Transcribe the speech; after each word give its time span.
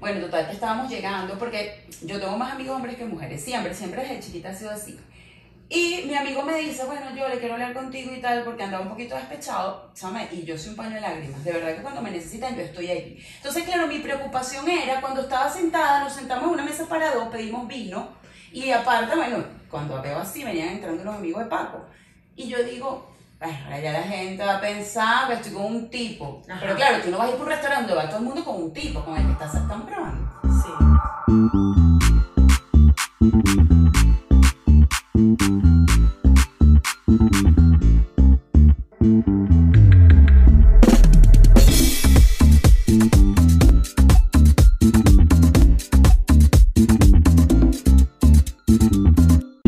Bueno, 0.00 0.20
total, 0.22 0.46
que 0.46 0.54
estábamos 0.54 0.90
llegando, 0.90 1.38
porque 1.38 1.84
yo 2.02 2.18
tengo 2.18 2.36
más 2.38 2.54
amigos 2.54 2.76
hombres 2.76 2.96
que 2.96 3.04
mujeres, 3.04 3.44
siempre, 3.44 3.74
siempre 3.74 4.00
desde 4.00 4.20
chiquita 4.20 4.48
ha 4.48 4.54
sido 4.54 4.70
así. 4.70 4.98
Y 5.68 6.04
mi 6.06 6.14
amigo 6.14 6.42
me 6.42 6.56
dice, 6.56 6.84
bueno, 6.84 7.14
yo 7.14 7.28
le 7.28 7.38
quiero 7.38 7.54
hablar 7.54 7.74
contigo 7.74 8.12
y 8.12 8.20
tal, 8.20 8.42
porque 8.42 8.64
andaba 8.64 8.82
un 8.82 8.88
poquito 8.88 9.14
despechado, 9.14 9.90
¿sabes? 9.94 10.32
Y 10.32 10.42
yo 10.42 10.58
soy 10.58 10.70
un 10.70 10.76
paño 10.76 10.94
de 10.94 11.02
lágrimas. 11.02 11.44
De 11.44 11.52
verdad 11.52 11.76
que 11.76 11.82
cuando 11.82 12.00
me 12.00 12.10
necesitan, 12.10 12.56
yo 12.56 12.62
estoy 12.62 12.88
ahí. 12.88 13.24
Entonces, 13.36 13.62
claro, 13.62 13.86
mi 13.86 13.98
preocupación 13.98 14.68
era, 14.68 15.00
cuando 15.00 15.20
estaba 15.20 15.48
sentada, 15.48 16.02
nos 16.02 16.14
sentamos 16.14 16.44
en 16.44 16.50
una 16.50 16.64
mesa 16.64 16.88
para 16.88 17.14
dos, 17.14 17.28
pedimos 17.28 17.68
vino, 17.68 18.08
y 18.52 18.70
aparte, 18.70 19.14
bueno, 19.14 19.44
cuando 19.70 20.00
veo 20.02 20.18
así, 20.18 20.42
venían 20.42 20.70
entrando 20.70 21.04
los 21.04 21.14
amigos 21.14 21.44
de 21.44 21.50
Paco. 21.50 21.84
Y 22.34 22.48
yo 22.48 22.64
digo, 22.64 23.09
ay, 23.40 23.82
ya 23.82 23.92
la 23.92 24.02
gente 24.02 24.44
va 24.44 24.56
a 24.56 24.60
pensar 24.60 25.28
que 25.28 25.34
estoy 25.34 25.52
con 25.52 25.64
un 25.64 25.90
tipo. 25.90 26.42
Ajá. 26.48 26.58
Pero 26.60 26.76
claro, 26.76 27.02
tú 27.02 27.10
no 27.10 27.18
vas 27.18 27.28
a 27.28 27.30
ir 27.30 27.36
por 27.36 27.46
un 27.46 27.52
restaurante, 27.52 27.94
va 27.94 28.08
todo 28.08 28.18
el 28.18 28.24
mundo 28.24 28.44
con 28.44 28.62
un 28.62 28.72
tipo, 28.72 29.04
con 29.04 29.16
el 29.16 29.26
que 29.26 29.32
estás, 29.32 29.54
están 29.54 29.86
probando. 29.86 30.30
Sí. 30.62 30.70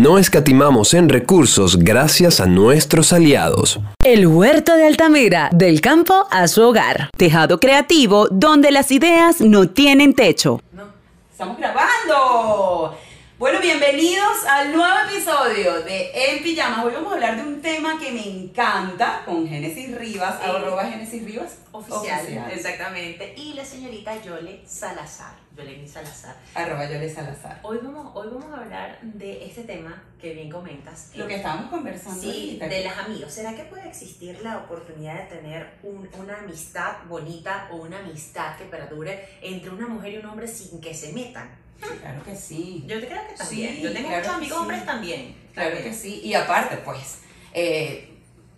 No 0.03 0.19
escatimamos 0.19 0.95
en 0.95 1.09
recursos 1.09 1.79
gracias 1.79 2.41
a 2.41 2.47
nuestros 2.47 3.13
aliados. 3.13 3.79
El 4.03 4.27
Huerto 4.27 4.75
de 4.75 4.85
Altamira, 4.85 5.49
del 5.53 5.81
campo 5.81 6.27
a 6.29 6.49
su 6.49 6.61
hogar. 6.63 7.09
Tejado 7.17 7.61
creativo 7.61 8.27
donde 8.27 8.73
las 8.73 8.91
ideas 8.91 9.41
no 9.41 9.69
tienen 9.69 10.13
techo. 10.13 10.61
No, 10.73 10.87
estamos 11.31 11.57
grabando. 11.57 12.99
Bueno, 13.39 13.61
bienvenidos 13.61 14.45
al 14.51 14.73
nuevo 14.73 14.97
episodio 15.09 15.85
de 15.85 16.11
En 16.33 16.43
Pijamas. 16.43 16.85
Hoy 16.85 16.95
vamos 16.95 17.13
a 17.13 17.15
hablar 17.15 17.37
de 17.37 17.43
un 17.49 17.63
tema 17.63 17.97
que 18.01 18.11
me 18.11 18.27
encanta 18.27 19.23
con 19.25 19.47
Génesis 19.47 19.97
Rivas, 19.97 20.35
Eh, 20.43 20.51
arroba 20.51 20.85
Génesis 20.85 21.25
Rivas. 21.25 21.59
Oficial, 21.71 22.51
exactamente. 22.53 23.35
Y 23.37 23.53
la 23.53 23.65
señorita 23.65 24.21
Yole 24.21 24.63
Salazar. 24.67 25.42
Yoleni 25.57 25.87
Salazar. 25.87 26.35
Arroba 26.55 26.87
Yole 26.89 27.13
Salazar. 27.13 27.61
Hoy 27.63 27.79
vamos, 27.83 28.11
hoy 28.15 28.29
vamos 28.33 28.53
a 28.53 28.63
hablar 28.63 28.99
de 29.03 29.45
este 29.45 29.65
tema 29.65 30.03
que 30.21 30.33
bien 30.33 30.49
comentas. 30.51 31.11
Lo 31.15 31.27
que 31.27 31.37
estábamos 31.37 31.71
conversando 31.71 32.21
Sí, 32.23 32.59
ahorita. 32.61 32.69
de 32.69 32.85
las 32.85 32.99
amigas. 32.99 33.33
¿Será 33.35 33.55
que 33.55 33.65
puede 33.65 33.87
existir 33.89 34.41
la 34.43 34.59
oportunidad 34.59 35.15
de 35.29 35.37
tener 35.37 35.75
un- 35.83 36.09
una 36.19 36.39
amistad 36.39 37.05
bonita 37.09 37.69
o 37.71 37.77
una 37.77 37.99
amistad 37.99 38.57
que 38.57 38.65
perdure 38.65 39.29
entre 39.43 39.71
una 39.71 39.87
mujer 39.89 40.15
y 40.15 40.17
un 40.19 40.27
hombre 40.27 40.49
sin 40.49 40.81
que 40.81 40.95
se 40.95 41.13
metan? 41.13 41.51
Claro 42.01 42.23
que 42.25 42.35
sí. 42.37 42.85
Yo 42.87 42.97
creo 43.01 43.09
que 43.29 43.35
también. 43.37 43.75
Sí, 43.77 43.83
Yo 43.83 43.93
tengo 43.93 44.09
claro 44.09 44.23
muchos 44.23 44.31
que 44.33 44.37
amigos 44.37 44.57
sí. 44.57 44.63
hombres 44.63 44.87
también. 44.87 45.37
Claro 45.53 45.71
que 45.71 45.77
También. 45.77 45.95
sí. 45.95 46.21
Y 46.25 46.35
aparte, 46.35 46.77
pues, 46.79 47.19
eh, 47.53 48.09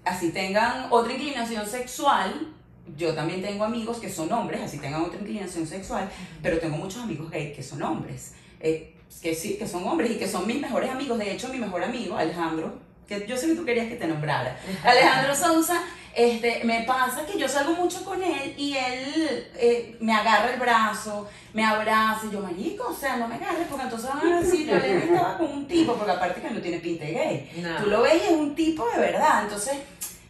así 0.05 0.31
tengan 0.31 0.87
otra 0.91 1.13
inclinación 1.13 1.67
sexual. 1.67 2.54
Yo 2.97 3.15
también 3.15 3.41
tengo 3.43 3.65
amigos 3.65 3.99
que 3.99 4.11
son 4.11 4.31
hombres, 4.33 4.61
así 4.61 4.79
tengan 4.79 5.03
otra 5.03 5.19
inclinación 5.21 5.67
sexual, 5.67 6.09
pero 6.43 6.59
tengo 6.59 6.77
muchos 6.77 7.03
amigos 7.03 7.31
gays 7.31 7.55
que 7.57 7.63
son 7.63 7.83
hombres. 7.83 8.35
eh, 8.61 8.91
que 9.23 9.35
sí, 9.35 9.57
que 9.57 9.67
son 9.69 9.87
hombres 9.87 10.11
y 10.11 10.17
que 10.17 10.27
son 10.29 10.47
mis 10.47 10.61
mejores 10.61 10.91
amigos. 10.91 11.19
De 11.19 11.31
hecho, 11.33 11.49
mi 11.49 11.59
mejor 11.59 11.83
amigo, 11.85 12.17
Alejandro, 12.17 12.75
que 13.07 13.25
yo 13.27 13.37
sé 13.37 13.47
que 13.47 13.55
tú 13.55 13.65
querías 13.65 13.87
que 13.87 13.95
te 13.97 14.07
nombrara. 14.07 14.59
Alejandro 14.85 15.35
Sousa, 15.37 15.83
este, 16.15 16.63
me 16.65 16.83
pasa 16.83 17.25
que 17.25 17.39
yo 17.39 17.49
salgo 17.49 17.73
mucho 17.75 18.05
con 18.05 18.23
él 18.23 18.55
y 18.57 18.77
él 18.77 19.47
eh, 19.57 19.97
me 20.01 20.13
agarra 20.13 20.53
el 20.53 20.59
brazo, 20.61 21.29
me 21.53 21.65
abraza 21.65 22.27
y 22.27 22.33
yo, 22.33 22.41
marico, 22.41 22.89
o 22.89 22.95
sea, 22.95 23.17
no 23.17 23.29
me 23.29 23.37
agarres 23.37 23.67
porque 23.69 23.85
entonces 23.85 24.11
van 24.13 24.33
a 24.33 24.41
decir, 24.41 24.67
yo 24.67 24.77
le 24.77 24.99
estaba 25.05 25.39
con 25.39 25.53
un 25.53 25.67
tipo, 25.69 25.95
porque 25.95 26.13
aparte 26.13 26.41
que 26.43 26.51
no 26.51 26.61
tiene 26.61 26.79
pinta 26.79 27.05
de 27.05 27.13
gay. 27.13 27.63
No. 27.63 27.77
Tú 27.85 27.91
lo 27.91 28.03
ves 28.03 28.15
y 28.23 28.33
es 28.33 28.39
un 28.39 28.55
tipo 28.55 28.85
de 28.91 28.99
verdad. 29.01 29.45
Entonces, 29.45 29.75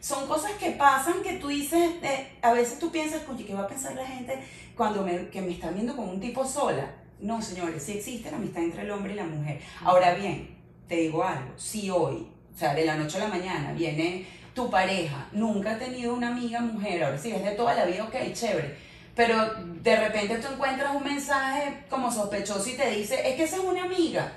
son 0.04 0.26
cosas 0.26 0.52
que 0.60 0.72
pasan 0.72 1.22
que 1.22 1.38
tú 1.38 1.48
dices, 1.48 1.92
eh, 2.02 2.36
a 2.42 2.52
veces 2.52 2.78
tú 2.78 2.90
piensas, 2.90 3.22
oye, 3.26 3.46
¿qué 3.46 3.54
va 3.54 3.62
a 3.62 3.66
pensar 3.66 3.94
la 3.94 4.04
gente 4.04 4.38
cuando 4.76 5.02
me, 5.02 5.30
que 5.30 5.40
me 5.40 5.52
está 5.52 5.70
viendo 5.70 5.96
con 5.96 6.06
un 6.10 6.20
tipo 6.20 6.44
sola? 6.44 6.90
No, 7.20 7.40
señores, 7.40 7.82
sí 7.82 7.92
existe 7.92 8.30
la 8.30 8.36
amistad 8.36 8.64
entre 8.64 8.82
el 8.82 8.90
hombre 8.90 9.14
y 9.14 9.16
la 9.16 9.24
mujer. 9.24 9.62
Ahora 9.82 10.12
bien, 10.12 10.58
te 10.86 10.96
digo 10.96 11.24
algo, 11.24 11.52
si 11.56 11.88
hoy, 11.88 12.28
o 12.54 12.58
sea, 12.58 12.74
de 12.74 12.84
la 12.84 12.96
noche 12.96 13.16
a 13.16 13.20
la 13.20 13.28
mañana 13.28 13.72
viene 13.72 14.26
tu 14.54 14.68
pareja, 14.68 15.26
nunca 15.32 15.76
ha 15.76 15.78
tenido 15.78 16.12
una 16.12 16.28
amiga 16.28 16.60
mujer, 16.60 17.02
ahora 17.02 17.16
sí, 17.16 17.32
es 17.32 17.42
de 17.42 17.52
toda 17.52 17.72
la 17.72 17.86
vida, 17.86 18.04
ok, 18.04 18.14
chévere. 18.34 18.76
Pero 19.16 19.54
de 19.64 19.96
repente 19.96 20.36
tú 20.36 20.48
encuentras 20.52 20.94
un 20.94 21.02
mensaje 21.02 21.86
como 21.88 22.12
sospechoso 22.12 22.68
y 22.68 22.74
te 22.74 22.90
dice, 22.90 23.26
es 23.26 23.36
que 23.36 23.44
esa 23.44 23.56
es 23.56 23.62
una 23.62 23.84
amiga. 23.84 24.34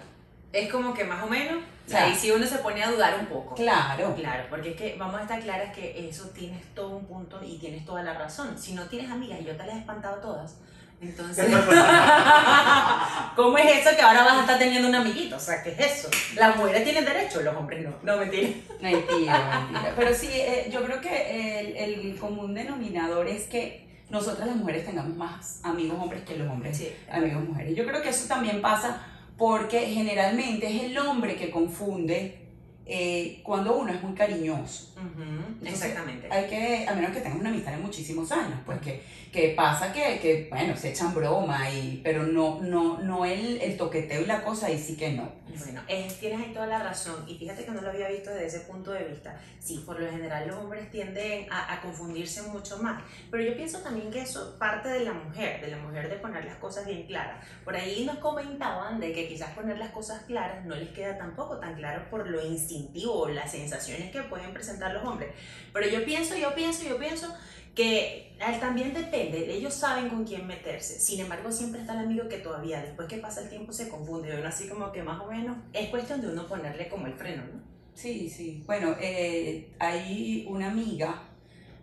Es 0.54 0.72
como 0.72 0.94
que 0.94 1.04
más 1.04 1.26
o 1.26 1.28
menos, 1.28 1.62
O 1.88 1.90
sea, 1.90 2.04
ahí 2.04 2.14
sí 2.16 2.30
uno 2.32 2.46
se 2.46 2.58
pone 2.58 2.84
a 2.84 2.92
dudar 2.92 3.18
un 3.18 3.28
poco. 3.28 3.56
Claro. 3.56 4.14
Claro, 4.16 4.44
porque 4.50 4.72
es 4.72 4.76
que 4.76 4.96
vamos 5.00 5.16
a 5.20 5.22
estar 5.24 5.40
claras 5.42 5.74
que 5.74 6.10
eso 6.10 6.30
tienes 6.30 6.62
todo 6.76 6.98
un 6.98 7.06
punto 7.06 7.40
y 7.42 7.58
tienes 7.60 7.86
toda 7.86 8.04
la 8.04 8.14
razón. 8.14 8.58
Si 8.58 8.74
no 8.74 8.84
tienes 8.88 9.10
amigas 9.10 9.40
y 9.42 9.46
yo 9.46 9.56
te 9.56 9.66
las 9.66 9.76
he 9.76 9.80
espantado 9.80 10.18
todas, 10.18 10.58
entonces. 11.00 11.46
¿Cómo 13.36 13.58
es 13.58 13.86
eso 13.88 13.96
que 13.96 14.02
ahora 14.02 14.24
vas 14.24 14.38
a 14.38 14.42
estar 14.42 14.58
teniendo 14.60 14.90
un 14.90 14.96
amiguito? 14.96 15.36
O 15.36 15.40
sea, 15.40 15.62
¿qué 15.64 15.70
es 15.72 15.80
eso? 15.80 16.10
Las 16.36 16.56
mujeres 16.58 16.84
tienen 16.84 17.06
derecho, 17.06 17.42
los 17.42 17.56
hombres 17.56 17.84
no. 17.88 17.94
No, 18.04 18.18
mentira. 18.18 18.50
Mentira, 18.82 19.68
mentira. 19.72 19.94
Pero 19.96 20.14
sí, 20.14 20.30
eh, 20.32 20.70
yo 20.72 20.84
creo 20.84 21.00
que 21.00 21.60
el, 21.60 21.78
el 21.78 22.18
común 22.20 22.54
denominador 22.54 23.28
es 23.28 23.44
que 23.46 23.88
nosotras 24.10 24.48
las 24.48 24.56
mujeres 24.58 24.86
tengamos 24.86 25.16
más 25.16 25.60
amigos 25.64 25.98
hombres 26.02 26.24
que 26.24 26.38
los 26.38 26.50
hombres 26.50 26.78
Sí. 26.78 26.94
amigos 27.12 27.44
mujeres. 27.44 27.76
Yo 27.76 27.86
creo 27.86 28.02
que 28.02 28.10
eso 28.10 28.28
también 28.28 28.62
pasa 28.62 29.02
porque 29.38 29.82
generalmente 29.88 30.68
es 30.68 30.84
el 30.84 30.98
hombre 30.98 31.36
que 31.36 31.52
confunde 31.52 32.47
eh, 32.88 33.42
cuando 33.44 33.78
uno 33.78 33.92
es 33.92 34.02
muy 34.02 34.14
cariñoso. 34.14 34.94
Ujú, 34.98 35.22
Entonces, 35.22 35.74
Exactamente. 35.74 36.28
Hay 36.32 36.46
que, 36.48 36.88
a 36.88 36.94
menos 36.94 37.12
que 37.12 37.22
tengas 37.22 37.40
una 37.40 37.50
amistad 37.50 37.72
de 37.74 37.78
muchísimos 37.78 38.32
años, 38.32 38.60
pues 38.66 38.80
que, 38.80 39.04
que 39.32 39.50
pasa 39.50 39.92
que, 39.92 40.20
que, 40.20 40.48
bueno, 40.50 40.76
se 40.78 40.90
echan 40.92 41.14
broma, 41.14 41.70
y, 41.70 42.02
pero 42.04 42.24
no, 42.24 42.60
no, 42.62 43.00
no 43.00 43.26
el, 43.26 43.62
el 43.62 43.78
toqueteo 43.78 44.22
y 44.22 44.26
la 44.26 44.44
cosa, 44.44 44.68
ahí 44.68 44.78
sí 44.80 44.96
que 44.96 45.12
no. 45.14 45.32
Bueno, 45.60 45.82
es- 45.88 46.20
tienes 46.20 46.40
ahí 46.48 46.54
toda 46.54 46.68
la 46.68 46.84
razón. 46.84 47.26
Y 47.28 47.36
fíjate 47.36 47.66
que 47.66 47.72
no 47.72 47.82
lo 47.82 47.90
había 47.90 48.08
visto 48.10 48.30
desde 48.30 48.46
ese 48.48 48.60
punto 48.62 48.92
de 48.92 49.06
vista. 49.06 49.40
Sí, 49.60 49.84
por 49.86 50.00
lo 50.00 50.10
general 50.10 50.48
los 50.48 50.58
hombres 50.58 50.90
tienden 50.92 51.52
a, 51.52 51.74
a 51.74 51.82
confundirse 51.82 52.42
mucho 52.44 52.78
más. 52.78 53.02
Pero 53.32 53.44
yo 53.44 53.56
pienso 53.56 53.80
también 53.80 54.10
que 54.12 54.22
eso 54.22 54.56
parte 54.60 54.88
de 54.90 55.02
la 55.02 55.14
mujer, 55.14 55.60
de 55.62 55.68
la 55.72 55.78
mujer 55.78 56.10
de 56.10 56.16
poner 56.18 56.46
las 56.46 56.58
cosas 56.58 56.86
bien 56.86 57.06
claras. 57.08 57.44
Por 57.66 57.76
ahí 57.76 58.06
nos 58.06 58.18
comentaban 58.20 59.00
de 59.00 59.12
que 59.14 59.28
quizás 59.28 59.50
poner 59.56 59.78
las 59.78 59.90
cosas 59.90 60.24
claras 60.26 60.64
no 60.66 60.76
les 60.76 60.90
queda 60.90 61.18
tampoco 61.18 61.58
tan 61.58 61.74
claro 61.76 62.04
por 62.10 62.28
lo 62.28 62.46
instintivo 62.46 62.77
o 63.08 63.30
las 63.30 63.52
sensaciones 63.52 64.12
que 64.12 64.22
pueden 64.24 64.54
presentar 64.54 64.94
los 64.94 65.04
hombres. 65.04 65.32
Pero 65.74 65.88
yo 65.90 66.04
pienso, 66.06 66.36
yo 66.36 66.54
pienso, 66.56 66.84
yo 66.88 66.98
pienso 66.98 67.34
que 67.76 68.36
también 68.60 68.94
depende, 68.94 69.54
ellos 69.54 69.74
saben 69.74 70.10
con 70.10 70.26
quién 70.26 70.48
meterse. 70.48 71.00
Sin 71.00 71.20
embargo, 71.20 71.52
siempre 71.52 71.82
está 71.82 71.94
el 71.94 72.06
amigo 72.06 72.28
que 72.28 72.38
todavía, 72.38 72.82
después 72.82 73.08
que 73.08 73.18
pasa 73.18 73.42
el 73.42 73.50
tiempo, 73.50 73.72
se 73.72 73.88
confunde. 73.88 74.36
Uno 74.36 74.48
así 74.48 74.68
como 74.68 74.92
que 74.92 75.04
más 75.04 75.22
o 75.22 75.30
menos 75.30 75.58
es 75.74 75.90
cuestión 75.90 76.22
de 76.22 76.30
uno 76.30 76.48
ponerle 76.48 76.90
como 76.90 77.06
el 77.06 77.14
freno, 77.14 77.44
¿no? 77.44 77.62
Sí, 77.94 78.30
sí. 78.30 78.64
Bueno, 78.66 78.96
eh, 79.00 79.74
hay 79.80 80.46
una 80.50 80.72
amiga 80.72 81.24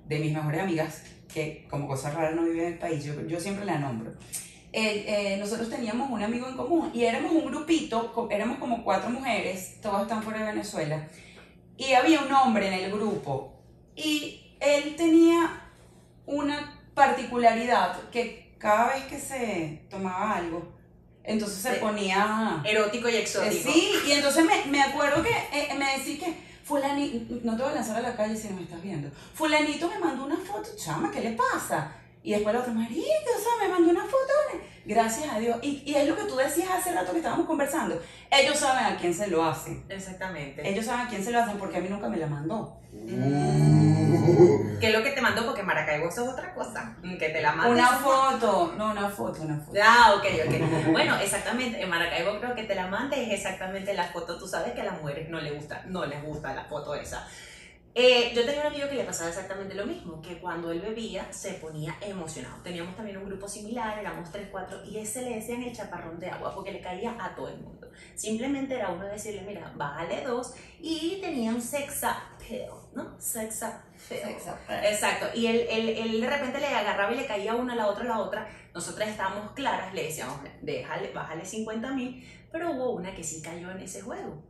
de 0.09 0.19
mis 0.19 0.33
mejores 0.33 0.61
amigas 0.61 1.03
que 1.33 1.67
como 1.71 1.89
cosa 1.89 2.11
rara 2.11 2.33
no 2.33 2.45
vive 2.45 2.67
en 2.67 2.73
el 2.75 2.79
país, 2.79 3.05
yo, 3.05 3.21
yo 3.27 3.39
siempre 3.41 3.65
la 3.65 3.79
nombro. 3.79 4.13
Eh, 4.77 5.05
eh, 5.07 5.37
nosotros 5.37 5.71
teníamos 5.71 6.11
un 6.11 6.21
amigo 6.21 6.49
en 6.49 6.57
común 6.57 6.91
y 6.93 7.05
éramos 7.05 7.31
un 7.31 7.47
grupito, 7.47 8.29
éramos 8.29 8.59
como 8.59 8.83
cuatro 8.83 9.09
mujeres, 9.09 9.81
todas 9.81 10.03
están 10.03 10.21
fuera 10.21 10.41
de 10.41 10.47
Venezuela, 10.47 11.07
y 11.77 11.93
había 11.93 12.21
un 12.23 12.33
hombre 12.33 12.67
en 12.67 12.73
el 12.73 12.91
grupo 12.91 13.55
y 13.95 14.57
él 14.59 14.97
tenía 14.97 15.71
una 16.27 16.83
particularidad 16.93 18.11
que 18.11 18.57
cada 18.59 18.95
vez 18.95 19.05
que 19.05 19.21
se 19.21 19.87
tomaba 19.89 20.39
algo, 20.39 20.75
entonces 21.23 21.59
se 21.59 21.75
ponía... 21.75 22.61
Erótico 22.65 23.09
y 23.09 23.15
Eh, 23.15 23.21
exótico. 23.21 23.71
Sí, 23.71 23.93
y 24.09 24.11
entonces 24.11 24.45
me, 24.45 24.65
me 24.73 24.83
acuerdo 24.83 25.23
que 25.23 25.31
eh, 25.31 25.69
me 25.79 25.99
decís 25.99 26.19
que 26.19 26.35
fulanito, 26.65 27.37
no 27.45 27.57
te 27.57 27.63
voy 27.63 27.71
a 27.71 27.75
lanzar 27.77 27.99
a 27.99 28.01
la 28.01 28.17
calle 28.17 28.37
si 28.37 28.49
no 28.49 28.57
me 28.57 28.63
estás 28.63 28.83
viendo, 28.83 29.09
fulanito 29.35 29.89
me 29.89 30.01
mandó 30.01 30.25
una 30.25 30.37
foto, 30.37 30.71
chama, 30.77 31.13
¿qué 31.13 31.21
le 31.21 31.31
pasa? 31.31 31.93
Y 32.25 32.33
después 32.33 32.55
la 32.55 32.63
otra, 32.63 32.73
marica, 32.73 33.03
o 33.03 33.41
sea, 33.41 33.53
me 33.61 33.69
mandó 33.69 33.91
una 33.91 34.05
foto, 34.05 34.33
gracias 34.87 35.31
a 35.31 35.39
Dios. 35.39 35.59
Y, 35.61 35.83
y 35.85 35.95
es 35.95 36.09
lo 36.09 36.17
que 36.17 36.25
tú 36.25 36.37
decías 36.37 36.71
hace 36.71 36.91
rato 36.93 37.13
que 37.13 37.19
estábamos 37.19 37.47
conversando, 37.47 38.01
ellos 38.31 38.59
saben 38.59 38.83
a 38.87 38.97
quién 38.97 39.13
se 39.13 39.27
lo 39.27 39.45
hacen, 39.45 39.85
Exactamente. 39.91 40.67
ellos 40.67 40.87
saben 40.87 41.07
a 41.07 41.09
quién 41.11 41.23
se 41.23 41.31
lo 41.31 41.39
hacen 41.39 41.59
porque 41.59 41.77
a 41.77 41.81
mí 41.83 41.89
nunca 41.91 42.09
me 42.09 42.17
la 42.17 42.27
mandó. 42.27 42.79
¿Qué 44.81 44.89
es 44.89 44.93
lo 44.93 45.03
que 45.03 45.11
te 45.11 45.21
mandó? 45.21 45.45
Porque 45.45 45.63
Maracaibo 45.63 46.09
eso 46.09 46.25
es 46.25 46.31
otra 46.31 46.55
cosa. 46.55 46.97
Que 47.03 47.29
te 47.29 47.43
la 47.43 47.53
mande. 47.53 47.73
Una 47.73 47.89
foto, 47.89 48.75
no, 48.77 48.93
una 48.93 49.09
foto, 49.11 49.43
una 49.43 49.59
foto. 49.59 49.79
Ah, 49.83 50.15
ok, 50.17 50.25
ok. 50.47 50.93
Bueno, 50.93 51.17
exactamente. 51.19 51.83
En 51.83 51.91
Maracaibo 51.91 52.39
creo 52.41 52.55
que 52.55 52.65
te 52.65 52.75
la 52.75 52.87
mande 52.87 53.23
es 53.23 53.33
exactamente 53.39 53.93
la 53.95 54.05
foto. 54.05 54.39
Tú 54.39 54.47
sabes 54.47 54.73
que 54.73 54.81
a 54.81 54.85
las 54.85 55.01
mujeres 55.01 55.29
no 55.29 55.41
les 55.41 55.55
gusta, 55.55 55.83
no 55.87 56.07
les 56.07 56.23
gusta 56.23 56.55
la 56.55 56.65
foto 56.65 56.95
esa. 56.95 57.27
Eh, 57.97 58.33
yo 58.35 58.45
tenía 58.45 58.63
un 58.63 58.67
amigo 58.67 58.89
que 58.89 58.97
le 58.97 59.05
pasaba 59.05 59.29
exactamente 59.31 59.73
lo 59.77 59.87
mismo, 59.87 60.21
que 60.21 60.41
cuando 60.41 60.73
él 60.73 60.81
bebía 60.81 61.33
se 61.33 61.53
ponía 61.55 61.97
emocionado. 62.01 62.61
Teníamos 62.63 62.97
también 62.97 63.19
un 63.19 63.27
grupo 63.27 63.47
similar, 63.47 63.97
éramos 63.97 64.33
3, 64.33 64.49
4, 64.51 64.85
y 64.87 64.99
ese 64.99 65.23
le 65.23 65.37
decían 65.37 65.63
el 65.63 65.73
chaparrón 65.73 66.19
de 66.19 66.29
agua 66.29 66.53
porque 66.53 66.73
le 66.73 66.81
caía 66.81 67.17
a 67.25 67.37
todo 67.37 67.49
el 67.49 67.59
mundo. 67.61 67.89
Simplemente 68.17 68.75
era 68.75 68.91
uno 68.91 69.05
decirle, 69.07 69.43
mira, 69.43 69.73
bájale 69.77 70.23
dos, 70.23 70.55
y 70.81 71.21
tenía 71.21 71.53
un 71.53 71.63
sex 71.63 72.03
appeal, 72.03 72.73
¿no? 72.95 73.15
Sex 73.21 73.63
appeal. 73.63 73.85
Exacto. 74.85 75.27
Y 75.33 75.47
él, 75.47 75.65
él, 75.71 75.89
él 75.91 76.21
de 76.21 76.29
repente 76.29 76.59
le 76.59 76.67
agarraba 76.67 77.13
y 77.13 77.17
le 77.17 77.27
caía 77.27 77.55
una, 77.55 77.75
a 77.75 77.77
la 77.77 77.87
otra, 77.87 78.05
la 78.05 78.19
otra. 78.19 78.49
Nosotras 78.75 79.09
estábamos 79.09 79.53
claras, 79.53 79.95
le 79.95 80.03
decíamos, 80.07 80.41
déjale, 80.63 81.13
bájale 81.13 81.45
50 81.45 81.93
mil, 81.93 82.29
pero 82.51 82.73
hubo 82.73 82.91
una 82.91 83.15
que 83.15 83.23
sí 83.23 83.41
cayó 83.41 83.71
en 83.71 83.79
ese 83.79 84.03
juego. 84.03 84.43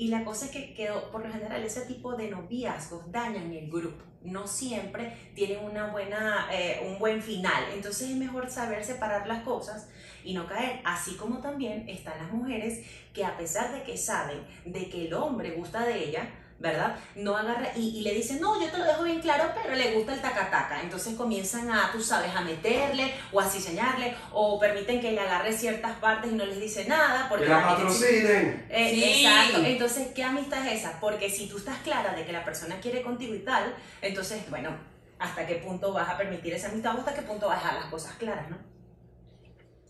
Y 0.00 0.08
la 0.08 0.24
cosa 0.24 0.46
es 0.46 0.50
que 0.50 0.72
quedó, 0.72 1.10
por 1.10 1.26
lo 1.26 1.30
general, 1.30 1.62
ese 1.62 1.82
tipo 1.82 2.16
de 2.16 2.30
noviazgos 2.30 3.12
dañan 3.12 3.52
el 3.52 3.70
grupo. 3.70 4.02
No 4.22 4.46
siempre 4.46 5.14
tienen 5.34 5.62
una 5.62 5.88
buena, 5.88 6.48
eh, 6.50 6.80
un 6.88 6.98
buen 6.98 7.20
final. 7.20 7.64
Entonces 7.74 8.08
es 8.08 8.16
mejor 8.16 8.48
saber 8.48 8.82
separar 8.82 9.26
las 9.26 9.42
cosas 9.42 9.90
y 10.24 10.32
no 10.32 10.46
caer. 10.46 10.80
Así 10.86 11.16
como 11.16 11.42
también 11.42 11.86
están 11.86 12.16
las 12.16 12.32
mujeres 12.32 12.82
que 13.12 13.26
a 13.26 13.36
pesar 13.36 13.74
de 13.74 13.82
que 13.82 13.98
saben 13.98 14.38
de 14.64 14.88
que 14.88 15.06
el 15.06 15.12
hombre 15.12 15.50
gusta 15.50 15.84
de 15.84 16.02
ella, 16.08 16.30
¿verdad? 16.60 16.94
No 17.14 17.36
agarra 17.36 17.70
y, 17.74 18.02
le 18.02 18.12
dicen, 18.12 18.38
no, 18.38 18.60
yo 18.60 18.70
te 18.70 18.76
lo 18.76 18.84
dejo 18.84 19.02
bien 19.02 19.20
claro, 19.20 19.50
pero 19.60 19.74
le 19.74 19.94
gusta 19.94 20.12
el 20.12 20.20
tacataca. 20.20 20.82
Entonces 20.82 21.14
comienzan 21.14 21.70
a, 21.70 21.90
tú 21.90 22.02
sabes, 22.02 22.36
a 22.36 22.42
meterle 22.42 23.14
o 23.32 23.40
a 23.40 23.48
ciseñarle 23.48 24.14
o 24.30 24.60
permiten 24.60 25.00
que 25.00 25.12
le 25.12 25.20
agarre 25.20 25.54
ciertas 25.54 25.96
partes 25.96 26.30
y 26.30 26.34
no 26.34 26.44
les 26.44 26.60
dice 26.60 26.84
nada. 26.84 27.28
Porque 27.30 27.46
que 27.46 27.50
la 27.50 27.66
patrocinen. 27.66 28.66
Eh, 28.68 28.90
sí. 28.92 29.24
Exacto. 29.24 29.64
Entonces, 29.64 30.08
¿qué 30.14 30.22
amistad 30.22 30.66
es 30.66 30.80
esa? 30.80 31.00
Porque 31.00 31.30
si 31.30 31.48
tú 31.48 31.56
estás 31.56 31.78
clara 31.78 32.14
de 32.14 32.26
que 32.26 32.32
la 32.32 32.44
persona 32.44 32.78
quiere 32.78 33.02
contigo 33.02 33.34
y 33.34 33.40
tal, 33.40 33.74
entonces, 34.02 34.42
bueno, 34.50 34.70
¿hasta 35.18 35.46
qué 35.46 35.56
punto 35.56 35.94
vas 35.94 36.10
a 36.10 36.18
permitir 36.18 36.52
esa 36.52 36.68
amistad 36.68 36.94
o 36.94 36.98
hasta 36.98 37.14
qué 37.14 37.22
punto 37.22 37.48
vas 37.48 37.56
a 37.56 37.62
dejar 37.62 37.80
las 37.80 37.90
cosas 37.90 38.12
claras, 38.16 38.50
no? 38.50 38.69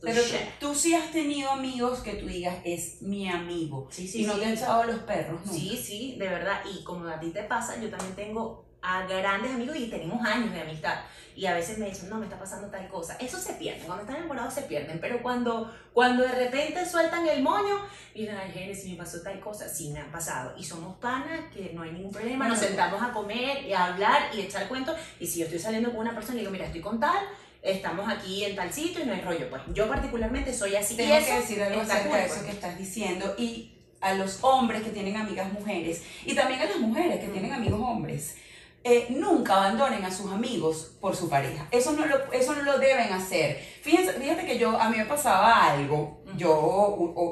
Pero 0.00 0.22
tú, 0.58 0.74
sí 0.74 0.94
has 0.94 1.12
tenido 1.12 1.50
amigos 1.50 2.00
que 2.00 2.14
tú 2.14 2.26
digas, 2.26 2.56
es 2.64 3.02
mi 3.02 3.28
amigo. 3.28 3.88
Sí, 3.90 4.08
sí, 4.08 4.22
y 4.22 4.26
no 4.26 4.34
te 4.34 4.46
han 4.46 4.52
echado 4.52 4.84
los 4.84 5.00
perros, 5.00 5.44
¿no? 5.44 5.52
Sí, 5.52 5.76
sí, 5.76 6.16
de 6.18 6.28
verdad. 6.28 6.62
Y 6.72 6.82
como 6.84 7.06
a 7.06 7.20
ti 7.20 7.30
te 7.30 7.42
pasa, 7.42 7.78
yo 7.80 7.90
también 7.90 8.14
tengo 8.14 8.64
a 8.82 9.06
grandes 9.06 9.52
amigos 9.52 9.76
y 9.76 9.88
tenemos 9.88 10.24
años 10.24 10.52
de 10.52 10.62
amistad. 10.62 11.00
Y 11.36 11.46
a 11.46 11.54
veces 11.54 11.78
me 11.78 11.86
dicen, 11.86 12.08
no, 12.10 12.16
me 12.16 12.24
está 12.24 12.38
pasando 12.38 12.68
tal 12.68 12.88
cosa. 12.88 13.16
Eso 13.20 13.38
se 13.38 13.54
pierde. 13.54 13.84
Cuando 13.84 14.02
están 14.02 14.16
enamorados 14.16 14.52
se 14.52 14.62
pierden. 14.62 15.00
Pero 15.00 15.22
cuando, 15.22 15.72
cuando 15.92 16.22
de 16.22 16.32
repente 16.32 16.84
sueltan 16.84 17.26
el 17.26 17.42
moño, 17.42 17.78
y 18.14 18.22
dicen, 18.22 18.36
ay, 18.36 18.50
Génesis, 18.52 18.90
me 18.90 18.96
pasó 18.96 19.20
tal 19.22 19.38
cosa. 19.40 19.68
Sí, 19.68 19.90
me 19.90 20.00
ha 20.00 20.10
pasado. 20.10 20.54
Y 20.58 20.64
somos 20.64 20.98
panas, 20.98 21.40
que 21.52 21.72
no 21.74 21.82
hay 21.82 21.92
ningún 21.92 22.10
problema. 22.10 22.48
Nos 22.48 22.58
sentamos 22.58 23.00
a 23.02 23.12
comer 23.12 23.64
y 23.64 23.72
a 23.72 23.86
hablar 23.86 24.34
y 24.34 24.40
echar 24.40 24.68
cuentos. 24.68 24.96
Y 25.18 25.26
si 25.26 25.38
yo 25.40 25.44
estoy 25.44 25.60
saliendo 25.60 25.90
con 25.90 26.00
una 26.00 26.14
persona 26.14 26.36
y 26.36 26.40
digo, 26.40 26.50
mira, 26.50 26.66
estoy 26.66 26.80
con 26.80 26.98
tal, 26.98 27.24
estamos 27.62 28.08
aquí 28.08 28.44
en 28.44 28.56
tal 28.56 28.72
sitio 28.72 29.02
y 29.02 29.06
no 29.06 29.12
hay 29.12 29.20
rollo. 29.20 29.50
Pues 29.50 29.62
yo 29.74 29.88
particularmente 29.88 30.52
soy 30.54 30.76
así. 30.76 30.96
Tengo 30.96 31.18
que 31.18 31.34
decir 31.34 31.62
algo 31.62 31.80
acerca 31.80 32.16
de 32.16 32.26
eso 32.26 32.44
que 32.44 32.50
estás 32.50 32.78
diciendo 32.78 33.34
y 33.38 33.72
a 34.00 34.14
los 34.14 34.38
hombres 34.42 34.82
que 34.82 34.90
tienen 34.90 35.16
amigas 35.16 35.52
mujeres 35.52 36.02
y 36.24 36.34
también 36.34 36.60
a 36.60 36.64
las 36.64 36.78
mujeres 36.78 37.20
que 37.20 37.28
tienen 37.28 37.52
amigos 37.52 37.80
hombres. 37.82 38.36
Eh, 38.82 39.08
nunca 39.10 39.56
abandonen 39.56 40.02
a 40.06 40.10
sus 40.10 40.32
amigos 40.32 40.96
por 41.02 41.14
su 41.14 41.28
pareja. 41.28 41.68
Eso 41.70 41.92
no 41.92 42.06
lo, 42.06 42.32
eso 42.32 42.54
no 42.54 42.62
lo 42.62 42.78
deben 42.78 43.12
hacer. 43.12 43.58
Fíjense, 43.82 44.14
fíjate 44.14 44.46
que 44.46 44.58
yo, 44.58 44.80
a 44.80 44.88
mí 44.88 44.96
me 44.96 45.04
pasaba 45.04 45.70
algo. 45.70 46.22
Yo, 46.38 46.50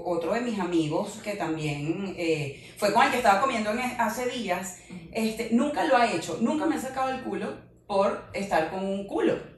otro 0.05 0.35
de 0.35 0.43
mis 0.43 0.59
amigos, 0.59 1.21
que 1.25 1.37
también 1.37 2.15
eh, 2.19 2.75
fue 2.77 2.93
con 2.93 3.03
el 3.03 3.11
que 3.11 3.17
estaba 3.17 3.41
comiendo 3.41 3.71
en, 3.71 3.79
hace 3.99 4.27
días, 4.27 4.81
este, 5.11 5.49
nunca 5.53 5.85
lo 5.85 5.97
ha 5.97 6.13
hecho. 6.13 6.37
Nunca 6.43 6.67
me 6.67 6.75
ha 6.75 6.81
sacado 6.81 7.09
el 7.09 7.23
culo 7.23 7.57
por 7.87 8.29
estar 8.35 8.71
con 8.71 8.85
un 8.85 9.07
culo. 9.07 9.58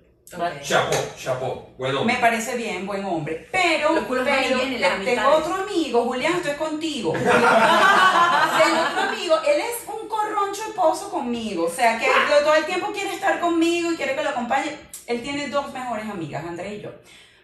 Chapo, 0.63 0.97
chapo, 1.17 1.71
bueno. 1.77 2.05
Me 2.05 2.15
parece 2.15 2.57
bien, 2.57 2.87
buen 2.87 3.05
hombre. 3.05 3.49
Pero, 3.51 4.07
pero 4.09 4.25
tengo 4.25 5.29
otro 5.29 5.55
amigo, 5.57 6.05
Julián, 6.05 6.35
estoy 6.37 6.55
contigo. 6.55 7.13
tengo 7.15 7.31
otro 7.31 9.01
amigo, 9.09 9.35
él 9.45 9.61
es 9.61 9.89
un 9.89 10.09
corroncho 10.09 10.69
de 10.69 10.73
pozo 10.75 11.11
conmigo. 11.11 11.65
O 11.65 11.69
sea, 11.71 11.99
que 11.99 12.07
todo 12.29 12.55
el 12.55 12.65
tiempo 12.65 12.93
quiere 12.93 13.13
estar 13.13 13.41
conmigo 13.41 13.91
y 13.91 13.97
quiere 13.97 14.15
que 14.15 14.23
lo 14.23 14.31
acompañe. 14.31 14.77
Él 15.09 15.21
tiene 15.21 15.49
dos 15.49 15.73
mejores 15.73 16.09
amigas, 16.09 16.45
André 16.47 16.77
y 16.77 16.83
yo. 16.83 16.91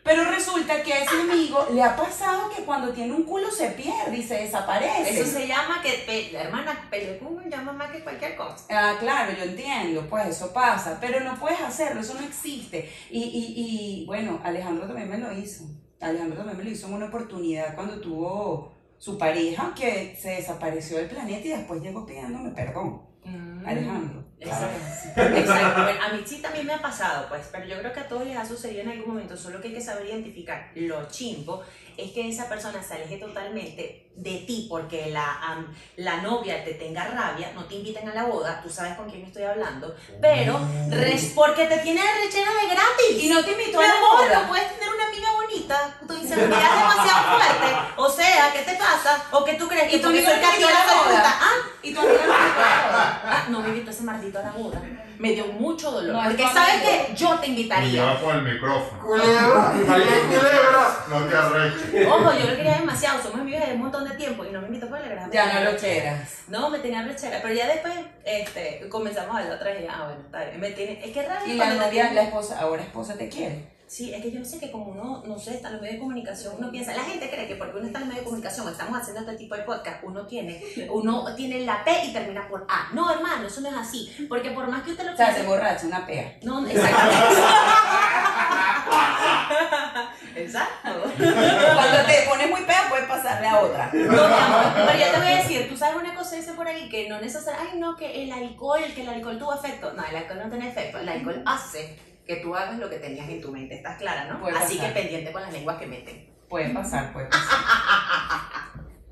Pero 0.06 0.22
resulta 0.24 0.84
que 0.84 0.94
a 0.94 1.02
ese 1.02 1.20
amigo 1.20 1.66
le 1.72 1.82
ha 1.82 1.96
pasado 1.96 2.48
que 2.48 2.62
cuando 2.62 2.92
tiene 2.92 3.12
un 3.12 3.24
culo 3.24 3.50
se 3.50 3.70
pierde 3.70 4.16
y 4.16 4.22
se 4.22 4.34
desaparece. 4.36 5.20
Eso 5.20 5.26
se 5.26 5.48
llama 5.48 5.82
que, 5.82 6.30
la 6.32 6.44
hermana, 6.44 6.86
pelecún 6.88 7.42
llama 7.50 7.72
más 7.72 7.90
que 7.90 8.04
cualquier 8.04 8.36
cosa. 8.36 8.66
Ah, 8.70 8.94
claro, 9.00 9.32
yo 9.36 9.42
entiendo, 9.42 10.06
pues 10.08 10.28
eso 10.28 10.52
pasa, 10.52 10.98
pero 11.00 11.18
no 11.20 11.34
puedes 11.34 11.60
hacerlo, 11.60 12.02
eso 12.02 12.14
no 12.14 12.24
existe. 12.24 12.88
Y, 13.10 13.20
y, 13.20 14.02
y 14.02 14.06
bueno, 14.06 14.40
Alejandro 14.44 14.86
también 14.86 15.10
me 15.10 15.18
lo 15.18 15.32
hizo. 15.32 15.64
Alejandro 16.00 16.36
también 16.38 16.58
me 16.58 16.64
lo 16.64 16.70
hizo 16.70 16.86
en 16.86 16.94
una 16.94 17.06
oportunidad 17.06 17.74
cuando 17.74 18.00
tuvo 18.00 18.76
su 18.98 19.18
pareja 19.18 19.74
que 19.74 20.16
se 20.16 20.30
desapareció 20.30 20.98
del 20.98 21.08
planeta 21.08 21.46
y 21.48 21.50
después 21.50 21.82
llegó 21.82 22.06
pidiéndome 22.06 22.50
perdón. 22.50 23.02
Mm. 23.24 23.66
Alejandro. 23.66 24.25
Exacto. 24.38 25.36
Exacto. 25.36 25.82
a 25.82 26.12
mí 26.12 26.22
sí 26.26 26.42
también 26.42 26.66
me 26.66 26.74
ha 26.74 26.82
pasado, 26.82 27.28
pues, 27.28 27.48
pero 27.50 27.64
yo 27.64 27.78
creo 27.78 27.92
que 27.92 28.00
a 28.00 28.08
todos 28.08 28.26
les 28.26 28.36
ha 28.36 28.44
sucedido 28.44 28.82
en 28.82 28.90
algún 28.90 29.14
momento, 29.14 29.36
solo 29.36 29.60
que 29.60 29.68
hay 29.68 29.74
que 29.74 29.80
saber 29.80 30.06
identificar 30.06 30.70
lo 30.74 31.08
chimbo 31.08 31.62
es 31.96 32.12
que 32.12 32.28
esa 32.28 32.48
persona 32.48 32.82
se 32.82 32.94
aleje 32.94 33.16
totalmente 33.16 34.06
de 34.14 34.38
ti 34.46 34.66
porque 34.68 35.10
la, 35.10 35.66
la 35.96 36.22
novia 36.22 36.64
te 36.64 36.74
tenga 36.74 37.06
rabia, 37.06 37.52
no 37.54 37.64
te 37.64 37.76
inviten 37.76 38.08
a 38.08 38.14
la 38.14 38.24
boda, 38.24 38.60
tú 38.62 38.70
sabes 38.70 38.94
con 38.96 39.08
quién 39.08 39.24
estoy 39.24 39.44
hablando, 39.44 39.94
pero 40.20 40.60
res, 40.90 41.32
porque 41.34 41.66
te 41.66 41.78
tiene 41.78 42.02
rechera 42.22 42.50
de 42.52 42.74
gratis. 42.74 43.24
Y 43.24 43.28
no 43.28 43.44
te 43.44 43.52
invito 43.52 43.80
a 43.80 43.86
la 43.86 44.00
boda. 44.00 44.42
No 44.42 44.48
puedes 44.48 44.68
tener 44.74 44.94
una 44.94 45.06
amiga 45.06 45.35
bonita, 45.46 45.98
tu 46.06 46.14
inseguridad 46.14 46.58
es 46.58 46.80
demasiado 46.80 47.38
fuerte. 47.38 47.92
O 47.96 48.08
sea, 48.08 48.52
¿qué 48.52 48.62
te 48.62 48.74
pasa? 48.76 49.24
¿O 49.30 49.44
qué 49.44 49.54
tú 49.54 49.68
crees 49.68 49.90
que 49.90 49.98
tu 49.98 50.08
amigo 50.08 50.30
invitó 50.30 50.68
a 50.68 50.70
la 50.70 51.02
boda? 51.02 51.38
¿Ah? 51.40 51.54
¿Y 51.82 51.94
tu 51.94 52.00
amiga 52.00 52.26
no? 52.26 52.32
Ah, 53.28 53.46
no 53.48 53.60
me 53.60 53.68
invitó 53.68 53.90
ese 53.90 54.02
maldito 54.02 54.38
a 54.38 54.42
la 54.42 54.50
boda 54.50 54.80
me 55.18 55.32
dio 55.32 55.46
mucho 55.46 55.90
dolor. 55.90 56.14
No, 56.14 56.24
porque 56.24 56.42
sabes 56.42 56.82
que 56.82 57.14
yo 57.14 57.38
te 57.38 57.48
invitaría. 57.48 58.02
Cuidado 58.02 58.24
con 58.24 58.36
el 58.36 58.54
micrófono. 58.54 59.02
No 61.08 61.24
te 61.24 61.36
arreches. 61.36 62.06
Ojo, 62.08 62.32
yo 62.32 62.50
lo 62.50 62.56
quería 62.56 62.78
demasiado. 62.78 63.22
Somos 63.22 63.40
amigos 63.40 63.64
de 63.64 63.74
un 63.74 63.80
montón 63.80 64.04
de 64.08 64.16
tiempo 64.16 64.44
y 64.44 64.50
no 64.50 64.60
me 64.60 64.66
invitó 64.66 64.88
por 64.88 64.98
la 64.98 65.30
Ya 65.30 65.54
no 65.54 65.70
lo 65.70 65.76
quieras. 65.78 66.42
No, 66.48 66.68
me 66.68 66.80
tenía 66.80 67.02
rechera. 67.02 67.38
Pero 67.40 67.54
ya 67.54 67.66
después 67.68 67.94
este, 68.24 68.88
comenzamos 68.88 69.36
a 69.36 69.38
hablar 69.38 69.56
otra 69.56 69.70
vez. 69.70 69.86
Ah, 69.88 70.04
bueno, 70.06 70.22
está 70.26 70.44
bien. 70.44 70.60
Me 70.60 70.70
tiene, 70.70 71.04
es 71.04 71.12
que 71.12 71.20
es 71.20 71.28
raro. 71.28 71.46
Y 71.46 71.54
la 71.54 71.74
novia, 71.74 72.12
la 72.12 72.22
esposa, 72.22 72.58
ahora 72.60 72.82
esposa 72.82 73.16
te 73.16 73.28
quiere. 73.28 73.75
Sí, 73.88 74.12
es 74.12 74.20
que 74.20 74.32
yo 74.32 74.44
sé 74.44 74.58
que 74.58 74.72
como 74.72 74.86
uno, 74.86 75.22
no 75.24 75.38
sé, 75.38 75.54
está 75.54 75.68
en 75.68 75.74
los 75.74 75.82
medios 75.82 75.94
de 75.94 76.00
comunicación, 76.00 76.54
uno 76.58 76.72
piensa, 76.72 76.96
la 76.96 77.04
gente 77.04 77.30
cree 77.30 77.46
que 77.46 77.54
porque 77.54 77.78
uno 77.78 77.86
está 77.86 77.98
en 77.98 78.06
los 78.06 78.08
medios 78.08 78.24
de 78.24 78.24
comunicación, 78.24 78.68
estamos 78.68 79.00
haciendo 79.00 79.20
este 79.20 79.36
tipo 79.36 79.54
de 79.54 79.62
podcast, 79.62 80.02
uno 80.02 80.26
tiene, 80.26 80.60
uno 80.90 81.24
tiene 81.36 81.60
la 81.60 81.84
P 81.84 82.06
y 82.06 82.12
termina 82.12 82.48
por 82.48 82.66
A. 82.68 82.88
No, 82.92 83.12
hermano, 83.12 83.46
eso 83.46 83.60
no 83.60 83.68
es 83.68 83.76
así, 83.76 84.26
porque 84.28 84.50
por 84.50 84.68
más 84.68 84.82
que 84.82 84.90
usted 84.90 85.04
lo 85.04 85.14
piense... 85.14 85.22
O 85.22 85.34
sea, 85.34 85.42
se 85.42 85.48
borracha, 85.48 85.86
una 85.86 86.04
P. 86.04 86.40
No, 86.42 86.66
exactamente. 86.66 87.26
Exacto. 90.36 91.02
Cuando 91.16 91.98
te 92.06 92.26
pones 92.28 92.50
muy 92.50 92.62
pea, 92.62 92.86
puedes 92.88 93.06
pasarle 93.06 93.48
a 93.48 93.60
otra. 93.60 93.90
No, 93.92 94.28
mi 94.28 94.34
amor, 94.34 94.64
pero 94.74 94.98
yo 94.98 95.12
te 95.12 95.18
voy 95.18 95.28
a 95.28 95.36
decir, 95.36 95.68
tú 95.68 95.76
sabes 95.76 95.96
una 95.96 96.14
cosa 96.14 96.36
dice 96.36 96.52
por 96.52 96.66
ahí 96.66 96.88
que 96.88 97.08
no 97.08 97.20
necesariamente, 97.20 97.72
ay, 97.72 97.80
no, 97.80 97.96
que 97.96 98.24
el 98.24 98.32
alcohol, 98.32 98.80
que 98.94 99.02
el 99.02 99.08
alcohol 99.08 99.38
tuvo 99.38 99.54
efecto. 99.54 99.92
No, 99.94 100.04
el 100.04 100.16
alcohol 100.16 100.40
no 100.44 100.50
tiene 100.50 100.68
efecto, 100.68 100.98
el 100.98 101.08
alcohol 101.08 101.42
hace 101.46 101.98
que 102.26 102.36
tú 102.36 102.54
hagas 102.54 102.78
lo 102.78 102.90
que 102.90 102.98
tenías 102.98 103.28
en 103.28 103.40
tu 103.40 103.52
mente, 103.52 103.76
¿estás 103.76 103.96
clara, 103.98 104.24
no? 104.24 104.44
Así 104.48 104.78
que 104.78 104.88
pendiente 104.88 105.32
con 105.32 105.42
las 105.42 105.52
lenguas 105.52 105.78
que 105.78 105.86
meten. 105.86 106.28
Puede 106.48 106.70
pasar, 106.70 107.12
puede 107.12 107.26
pasar. 107.26 107.58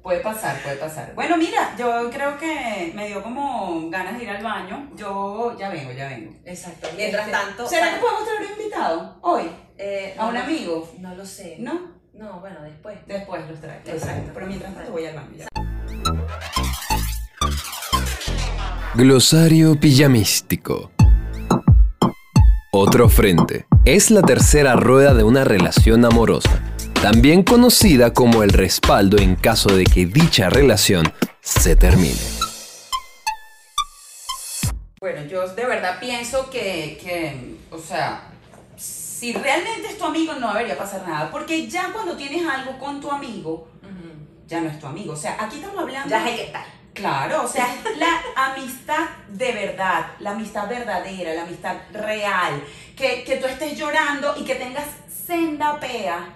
puede 0.03 0.21
pasar, 0.21 0.63
puede 0.63 0.77
pasar. 0.77 1.15
Bueno, 1.15 1.37
mira, 1.37 1.75
yo 1.79 2.11
creo 2.11 2.37
que 2.39 2.93
me 2.95 3.07
dio 3.07 3.23
como 3.23 3.89
ganas 3.91 4.19
de 4.19 4.25
ir 4.25 4.31
al 4.31 4.43
baño. 4.43 4.91
Yo 4.97 5.57
ya 5.59 5.71
vengo, 5.71 5.93
ya 5.93 6.09
vengo. 6.09 6.35
Exacto. 6.45 6.89
Mientras 6.97 7.27
este, 7.27 7.39
tanto. 7.39 7.69
¿Será 7.69 7.95
que 7.95 8.01
podemos 8.01 8.25
traer 8.25 8.41
un 8.43 8.59
invitado 8.59 9.19
hoy? 9.23 9.51
Eh, 9.79 10.15
¿A 10.19 10.27
un 10.27 10.37
amigo? 10.37 10.93
No 10.99 11.15
lo 11.15 11.25
sé. 11.25 11.57
¿No? 11.59 11.95
No, 12.13 12.41
bueno, 12.41 12.63
después. 12.63 12.99
Después 13.07 13.49
los 13.49 13.61
traigo. 13.61 13.83
Exacto. 13.87 14.31
Pero 14.35 14.47
mientras 14.47 14.75
tanto 14.75 14.93
voy 14.93 15.07
al 15.07 15.17
baño. 15.17 15.37
Ya. 15.37 15.49
Glosario 18.95 19.79
pijamístico. 19.79 20.94
Otro 22.77 23.09
frente. 23.09 23.67
Es 23.85 24.11
la 24.11 24.21
tercera 24.21 24.75
rueda 24.75 25.15
de 25.15 25.23
una 25.23 25.45
relación 25.45 26.05
amorosa, 26.05 26.61
también 27.01 27.45
conocida 27.45 28.13
como 28.13 28.43
el 28.43 28.51
respaldo 28.51 29.17
en 29.17 29.37
caso 29.37 29.77
de 29.77 29.85
que 29.85 30.07
dicha 30.07 30.51
relación 30.51 31.05
se 31.41 31.77
termine. 31.77 32.19
Bueno, 34.99 35.23
yo 35.23 35.47
de 35.55 35.65
verdad 35.65 36.01
pienso 36.01 36.51
que, 36.51 36.99
que, 37.01 37.55
o 37.71 37.79
sea, 37.79 38.33
si 38.77 39.33
realmente 39.33 39.91
es 39.91 39.97
tu 39.97 40.07
amigo 40.07 40.33
no 40.35 40.53
debería 40.53 40.77
pasar 40.77 41.07
nada, 41.07 41.31
porque 41.31 41.69
ya 41.69 41.93
cuando 41.93 42.17
tienes 42.17 42.45
algo 42.45 42.77
con 42.81 43.01
tu 43.01 43.09
amigo, 43.09 43.69
ya 44.49 44.61
no 44.61 44.69
es 44.69 44.81
tu 44.81 44.89
amigo. 44.89 45.13
O 45.13 45.17
sea, 45.17 45.37
aquí 45.39 45.59
estamos 45.59 45.79
hablando... 45.79 46.11
Ya 46.11 46.25
hay 46.25 46.35
que 46.35 46.45
estar 46.47 46.65
Claro, 46.95 47.43
o 47.43 47.49
sea, 47.49 47.67
la 47.97 48.21
amistad 48.47 49.09
de 49.29 49.53
verdad, 49.53 50.07
la 50.21 50.31
amistad 50.31 50.69
verdadera, 50.69 51.35
la 51.35 51.43
amistad 51.43 51.77
real. 51.93 52.63
Que, 52.97 53.25
que 53.25 53.37
tú 53.37 53.47
estés 53.47 53.77
llorando 53.77 54.35
y 54.39 54.45
que 54.45 54.55
tengas 54.55 54.87
senda 55.27 55.81
pea 55.81 56.29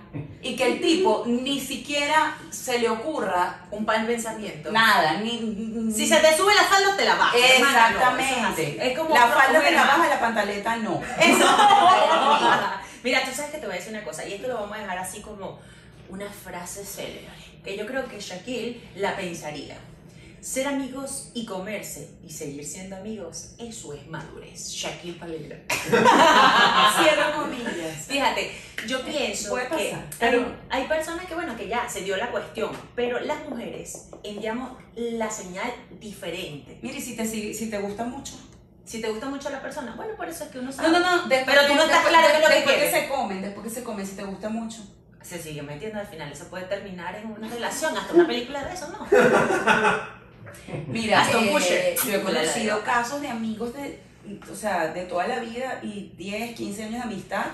y 0.43 0.57
que 0.57 0.67
el 0.67 0.81
tipo 0.81 1.25
ni 1.27 1.61
siquiera 1.61 2.37
se 2.51 2.79
le 2.79 2.89
ocurra 2.89 3.67
Un 3.71 3.85
pan 3.85 4.07
pensamiento. 4.07 4.73
nada, 4.73 5.15
ni... 5.21 5.93
Si 5.93 6.07
se 6.07 6.17
te 6.17 6.37
sube 6.37 6.55
la 6.55 6.65
falda, 6.65 6.97
te 6.97 7.05
la 7.05 7.15
bajas. 7.17 7.41
hermana, 7.41 7.91
no, 7.91 8.19
es. 8.19 8.31
Exactamente. 8.31 8.91
es 8.91 8.99
como 8.99 9.15
la 9.15 9.29
falda 9.29 9.61
de 9.61 9.71
la 9.73 9.85
baja, 9.85 10.09
la 10.09 10.21
pantaleta 10.21 10.77
no. 10.77 11.01
Eso. 11.21 11.47
Mira, 13.03 13.23
tú 13.25 13.31
sabes 13.33 13.51
que 13.53 13.59
te 13.59 13.67
voy 13.67 13.77
a 13.77 13.79
decir 13.79 13.93
una 13.95 14.05
cosa, 14.05 14.27
y 14.27 14.35
esto 14.35 14.49
lo 14.49 14.55
vamos 14.55 14.77
a 14.77 14.81
dejar 14.81 14.99
así 14.99 15.21
como 15.21 15.61
una 16.09 16.29
frase 16.31 16.85
célebre, 16.85 17.29
que 17.63 17.77
yo 17.77 17.87
creo 17.87 18.09
que 18.09 18.19
Shaquille 18.21 18.81
la 18.97 19.15
pensaría. 19.17 19.77
Ser 20.41 20.67
amigos 20.69 21.31
y 21.35 21.45
comerse 21.45 22.11
y 22.25 22.31
seguir 22.33 22.65
siendo 22.65 22.97
amigos, 22.97 23.55
eso 23.59 23.93
es 23.93 24.07
madurez. 24.09 24.69
Shaquille 24.71 25.19
Palegra. 25.19 25.59
Cierro 25.69 27.43
comillas. 27.43 28.07
Fíjate, 28.07 28.53
yo 28.87 29.03
pienso 29.05 29.51
Puede 29.51 29.69
que 29.69 29.95
hay, 30.21 30.57
hay 30.71 30.85
personas 30.87 31.27
que, 31.27 31.35
bueno, 31.35 31.57
que 31.57 31.69
ya 31.69 31.89
se 31.89 32.03
dio 32.03 32.17
la 32.17 32.31
cuestión, 32.31 32.71
pero 32.95 33.19
las 33.21 33.49
mujeres 33.49 34.09
enviamos 34.23 34.73
la 34.95 35.31
señal 35.31 35.73
diferente. 36.01 36.79
Mire, 36.83 37.01
si 37.01 37.17
te, 37.17 37.27
si 37.27 37.69
te 37.71 37.79
gusta 37.79 38.05
mucho. 38.05 38.35
Si 38.85 39.03
te 39.03 39.11
gusta 39.11 39.27
mucho 39.27 39.51
la 39.51 39.61
persona, 39.61 39.95
bueno, 39.97 40.15
por 40.17 40.29
eso 40.29 40.45
es 40.45 40.51
que 40.51 40.59
uno 40.61 40.69
No, 40.71 40.73
sabe. 40.73 40.89
no, 40.91 40.99
no. 41.01 41.29
después- 41.29 41.45
Pero 41.57 41.69
tú 41.69 41.75
no 41.75 41.83
estás 41.83 42.05
después- 42.05 42.09
claro 42.09 42.27
es 42.29 42.41
lo 42.43 42.49
que 42.49 42.55
Después 42.55 42.75
que 42.77 42.81
quieres. 42.89 43.03
se 43.03 43.09
comen, 43.09 43.43
después 43.43 43.67
que 43.67 43.75
se 43.75 43.83
comen, 43.85 44.07
si 44.07 44.17
te 44.17 44.25
gusta 44.25 44.49
mucho. 44.49 44.79
se 45.21 45.43
sigue 45.43 45.61
metiendo 45.63 45.99
al 45.99 46.07
final, 46.07 46.33
eso 46.33 46.45
puede 46.49 46.65
terminar 46.67 47.15
en 47.17 47.27
una 47.31 47.49
relación, 47.49 47.95
hasta 47.99 48.15
una 48.15 48.27
película 48.27 48.65
de 48.65 48.73
eso, 48.73 48.89
¿no? 48.89 49.07
Mira, 50.89 51.27
eh, 51.31 51.51
Kutcher. 51.53 51.97
yo 52.07 52.15
he 52.15 52.23
conocido 52.23 52.83
casos 52.83 53.21
de 53.21 53.29
amigos 53.29 53.75
de, 53.75 54.01
o 54.51 54.55
sea, 54.55 54.93
de 54.93 55.05
toda 55.05 55.27
la 55.27 55.41
vida 55.41 55.81
y 55.83 56.13
10, 56.17 56.55
15 56.55 56.83
años 56.85 56.95
de 56.95 57.03
amistad 57.03 57.47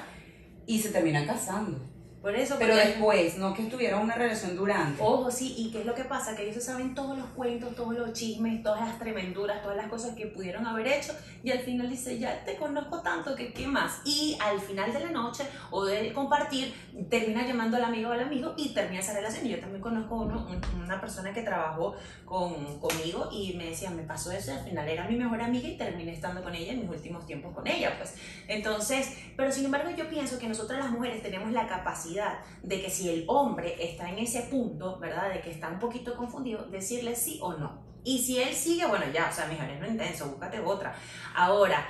y 0.66 0.80
se 0.80 0.90
terminan 0.90 1.26
casando. 1.26 1.78
Por 2.24 2.34
eso, 2.34 2.56
Pero 2.58 2.74
después, 2.74 3.36
no 3.36 3.52
que 3.52 3.64
tuvieran 3.64 4.00
una 4.00 4.14
relación 4.14 4.56
durante. 4.56 5.02
Ojo, 5.02 5.30
sí, 5.30 5.54
y 5.58 5.70
qué 5.70 5.80
es 5.80 5.84
lo 5.86 5.94
que 5.94 6.04
pasa, 6.04 6.34
que 6.34 6.44
ellos 6.44 6.54
se 6.54 6.62
saben 6.62 6.94
todos 6.94 7.18
los 7.18 7.26
cuentos, 7.36 7.76
todos 7.76 7.94
los 7.94 8.14
chismes, 8.14 8.62
todas 8.62 8.80
las 8.80 8.98
tremenduras, 8.98 9.60
todas 9.60 9.76
las 9.76 9.88
cosas 9.88 10.16
que 10.16 10.28
pudieron 10.28 10.66
haber 10.66 10.86
hecho, 10.86 11.12
y 11.42 11.50
al 11.50 11.58
final 11.58 11.90
dice, 11.90 12.18
ya 12.18 12.42
te 12.46 12.56
conozco 12.56 13.02
tanto, 13.02 13.36
que 13.36 13.52
qué 13.52 13.66
más. 13.66 14.00
Y 14.06 14.38
al 14.42 14.58
final 14.58 14.90
de 14.90 15.00
la 15.00 15.10
noche, 15.10 15.44
o 15.70 15.84
de 15.84 16.14
compartir, 16.14 16.72
termina 17.10 17.46
llamando 17.46 17.76
al 17.76 17.84
amigo 17.84 18.08
o 18.08 18.12
al 18.14 18.20
amigo 18.20 18.54
y 18.56 18.70
termina 18.72 19.00
esa 19.00 19.12
relación. 19.12 19.44
Y 19.46 19.50
yo 19.50 19.60
también 19.60 19.82
conozco 19.82 20.14
uno, 20.16 20.46
un- 20.48 20.80
una 20.82 20.98
persona 21.02 21.30
que 21.34 21.42
trabajó 21.42 21.94
con, 22.24 22.80
conmigo 22.80 23.28
y 23.32 23.52
me 23.52 23.66
decía, 23.66 23.90
me 23.90 24.02
pasó 24.04 24.32
eso, 24.32 24.50
y 24.50 24.54
al 24.54 24.64
final 24.64 24.88
era 24.88 25.06
mi 25.06 25.16
mejor 25.16 25.42
amiga 25.42 25.68
y 25.68 25.76
terminé 25.76 26.14
estando 26.14 26.42
con 26.42 26.54
ella 26.54 26.72
en 26.72 26.80
mis 26.80 26.88
últimos 26.88 27.26
tiempos 27.26 27.54
con 27.54 27.66
ella, 27.66 27.92
pues. 27.98 28.14
Entonces, 28.48 29.10
pero 29.36 29.52
sin 29.52 29.66
embargo 29.66 29.90
yo 29.94 30.08
pienso 30.08 30.38
que 30.38 30.48
nosotras 30.48 30.78
las 30.78 30.90
mujeres 30.90 31.22
tenemos 31.22 31.50
la 31.52 31.66
capacidad 31.66 32.13
de 32.62 32.82
que 32.82 32.90
si 32.90 33.08
el 33.08 33.24
hombre 33.28 33.76
está 33.78 34.08
en 34.08 34.18
ese 34.18 34.42
punto, 34.42 34.98
¿verdad? 34.98 35.32
De 35.32 35.40
que 35.40 35.50
está 35.50 35.68
un 35.68 35.78
poquito 35.78 36.16
confundido, 36.16 36.64
decirle 36.66 37.16
sí 37.16 37.38
o 37.42 37.54
no. 37.54 37.82
Y 38.04 38.18
si 38.18 38.40
él 38.40 38.54
sigue, 38.54 38.86
bueno, 38.86 39.06
ya, 39.12 39.28
o 39.30 39.34
sea, 39.34 39.46
mejor 39.46 39.66
no 39.80 39.86
intenso, 39.86 40.26
búscate 40.26 40.60
otra. 40.60 40.94
Ahora, 41.34 41.86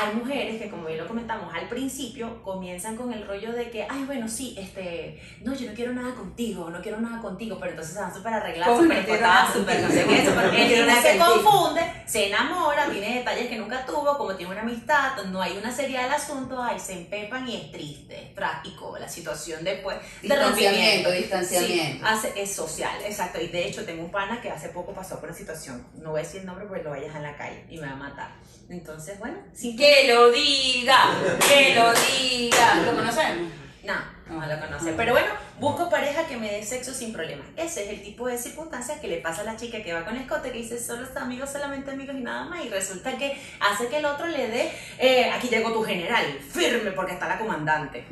hay 0.00 0.14
mujeres 0.14 0.60
que, 0.60 0.70
como 0.70 0.88
ya 0.88 0.96
lo 0.96 1.08
comentamos 1.08 1.52
al 1.54 1.68
principio, 1.68 2.42
comienzan 2.42 2.96
con 2.96 3.12
el 3.12 3.26
rollo 3.26 3.52
de 3.52 3.70
que, 3.70 3.86
ay, 3.88 4.04
bueno, 4.04 4.28
sí, 4.28 4.54
este, 4.58 5.20
no, 5.42 5.54
yo 5.54 5.68
no 5.68 5.74
quiero 5.74 5.92
nada 5.92 6.14
contigo, 6.14 6.70
no 6.70 6.80
quiero 6.80 7.00
nada 7.00 7.20
contigo, 7.20 7.58
pero 7.58 7.72
entonces 7.72 7.94
se 7.94 8.00
van 8.00 8.14
súper 8.14 8.32
arregladas, 8.34 8.68
¿Cómo 8.68 8.82
súper 8.82 8.96
no 8.96 9.14
escotadas, 9.14 9.52
súper 9.52 9.80
no 9.80 9.88
sé 9.88 10.04
qué, 10.06 10.22
No 10.22 10.40
el 10.40 10.86
nada 10.86 11.02
se 11.02 11.18
confunde, 11.18 11.80
se 12.06 12.28
enamora, 12.28 12.88
tiene 12.90 13.18
detalles 13.18 13.48
que 13.48 13.56
nunca 13.56 13.84
tuvo, 13.84 14.16
como 14.16 14.34
tiene 14.34 14.52
una 14.52 14.62
amistad, 14.62 15.22
no 15.26 15.42
hay 15.42 15.56
una 15.56 15.70
seriedad 15.70 16.04
del 16.04 16.14
asunto, 16.14 16.62
ay, 16.62 16.78
se 16.78 16.94
empepan 16.94 17.48
y 17.48 17.56
es 17.56 17.72
triste, 17.72 18.28
es 18.28 18.34
trágico 18.34 18.96
la 18.98 19.08
situación 19.08 19.64
después 19.64 19.96
de 20.22 20.28
Distanciamiento, 20.28 21.10
distanciamiento. 21.10 21.96
Sí, 21.96 22.00
hace, 22.04 22.42
es 22.42 22.54
social, 22.54 22.94
exacto. 23.04 23.40
Y 23.40 23.48
de 23.48 23.66
hecho, 23.66 23.84
tengo 23.84 24.04
un 24.04 24.10
pana 24.10 24.40
que 24.40 24.50
hace 24.50 24.68
poco 24.68 24.92
pasó 24.92 25.16
por 25.16 25.28
una 25.28 25.38
situación. 25.38 25.86
No 25.94 26.10
voy 26.10 26.20
a 26.20 26.22
decir 26.22 26.40
el 26.40 26.46
nombre 26.46 26.66
porque 26.66 26.84
lo 26.84 26.90
vayas 26.90 27.14
en 27.14 27.22
la 27.22 27.36
calle 27.36 27.64
y 27.68 27.78
me 27.78 27.86
va 27.86 27.92
a 27.92 27.96
matar. 27.96 28.30
Entonces, 28.68 29.18
bueno, 29.18 29.38
sí. 29.52 29.76
Que 29.90 30.06
lo 30.06 30.30
diga, 30.30 31.10
que 31.48 31.74
lo 31.74 31.92
diga. 31.92 32.76
¿Lo 32.86 32.94
conocemos? 32.94 33.50
No, 33.82 33.94
no 34.28 34.46
lo 34.46 34.60
conoce. 34.60 34.92
Pero 34.92 35.14
bueno, 35.14 35.26
busco 35.58 35.90
pareja 35.90 36.28
que 36.28 36.36
me 36.36 36.48
dé 36.48 36.64
sexo 36.64 36.94
sin 36.94 37.12
problema. 37.12 37.42
Ese 37.56 37.82
es 37.82 37.90
el 37.90 38.00
tipo 38.00 38.28
de 38.28 38.38
circunstancias 38.38 39.00
que 39.00 39.08
le 39.08 39.16
pasa 39.16 39.40
a 39.40 39.46
la 39.46 39.56
chica 39.56 39.82
que 39.82 39.92
va 39.92 40.04
con 40.04 40.16
escote, 40.16 40.52
que 40.52 40.58
dice 40.58 40.78
solo 40.78 41.02
está 41.02 41.22
amigos, 41.22 41.50
solamente 41.50 41.90
amigos 41.90 42.14
y 42.14 42.20
nada 42.20 42.44
más. 42.44 42.64
Y 42.64 42.68
resulta 42.68 43.18
que 43.18 43.36
hace 43.58 43.88
que 43.88 43.96
el 43.96 44.04
otro 44.04 44.28
le 44.28 44.46
dé, 44.46 44.70
eh, 45.00 45.28
aquí 45.28 45.48
llegó 45.48 45.72
tu 45.72 45.82
general, 45.82 46.38
firme 46.38 46.92
porque 46.92 47.14
está 47.14 47.26
la 47.26 47.38
comandante. 47.38 48.04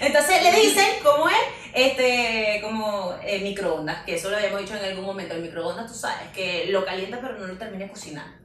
Entonces 0.00 0.42
le 0.42 0.52
dicen, 0.58 0.86
como 1.02 1.28
es, 1.28 1.36
este, 1.74 2.60
como 2.62 3.14
eh, 3.22 3.40
microondas, 3.40 4.04
que 4.04 4.14
eso 4.14 4.30
lo 4.30 4.38
habíamos 4.38 4.62
dicho 4.62 4.74
en 4.74 4.86
algún 4.86 5.04
momento. 5.04 5.34
El 5.34 5.42
microondas, 5.42 5.92
tú 5.92 5.98
sabes, 5.98 6.28
que 6.34 6.68
lo 6.70 6.82
calienta 6.82 7.20
pero 7.20 7.34
no 7.34 7.46
lo 7.46 7.58
termina 7.58 7.84
de 7.84 7.90
cocinar. 7.90 8.40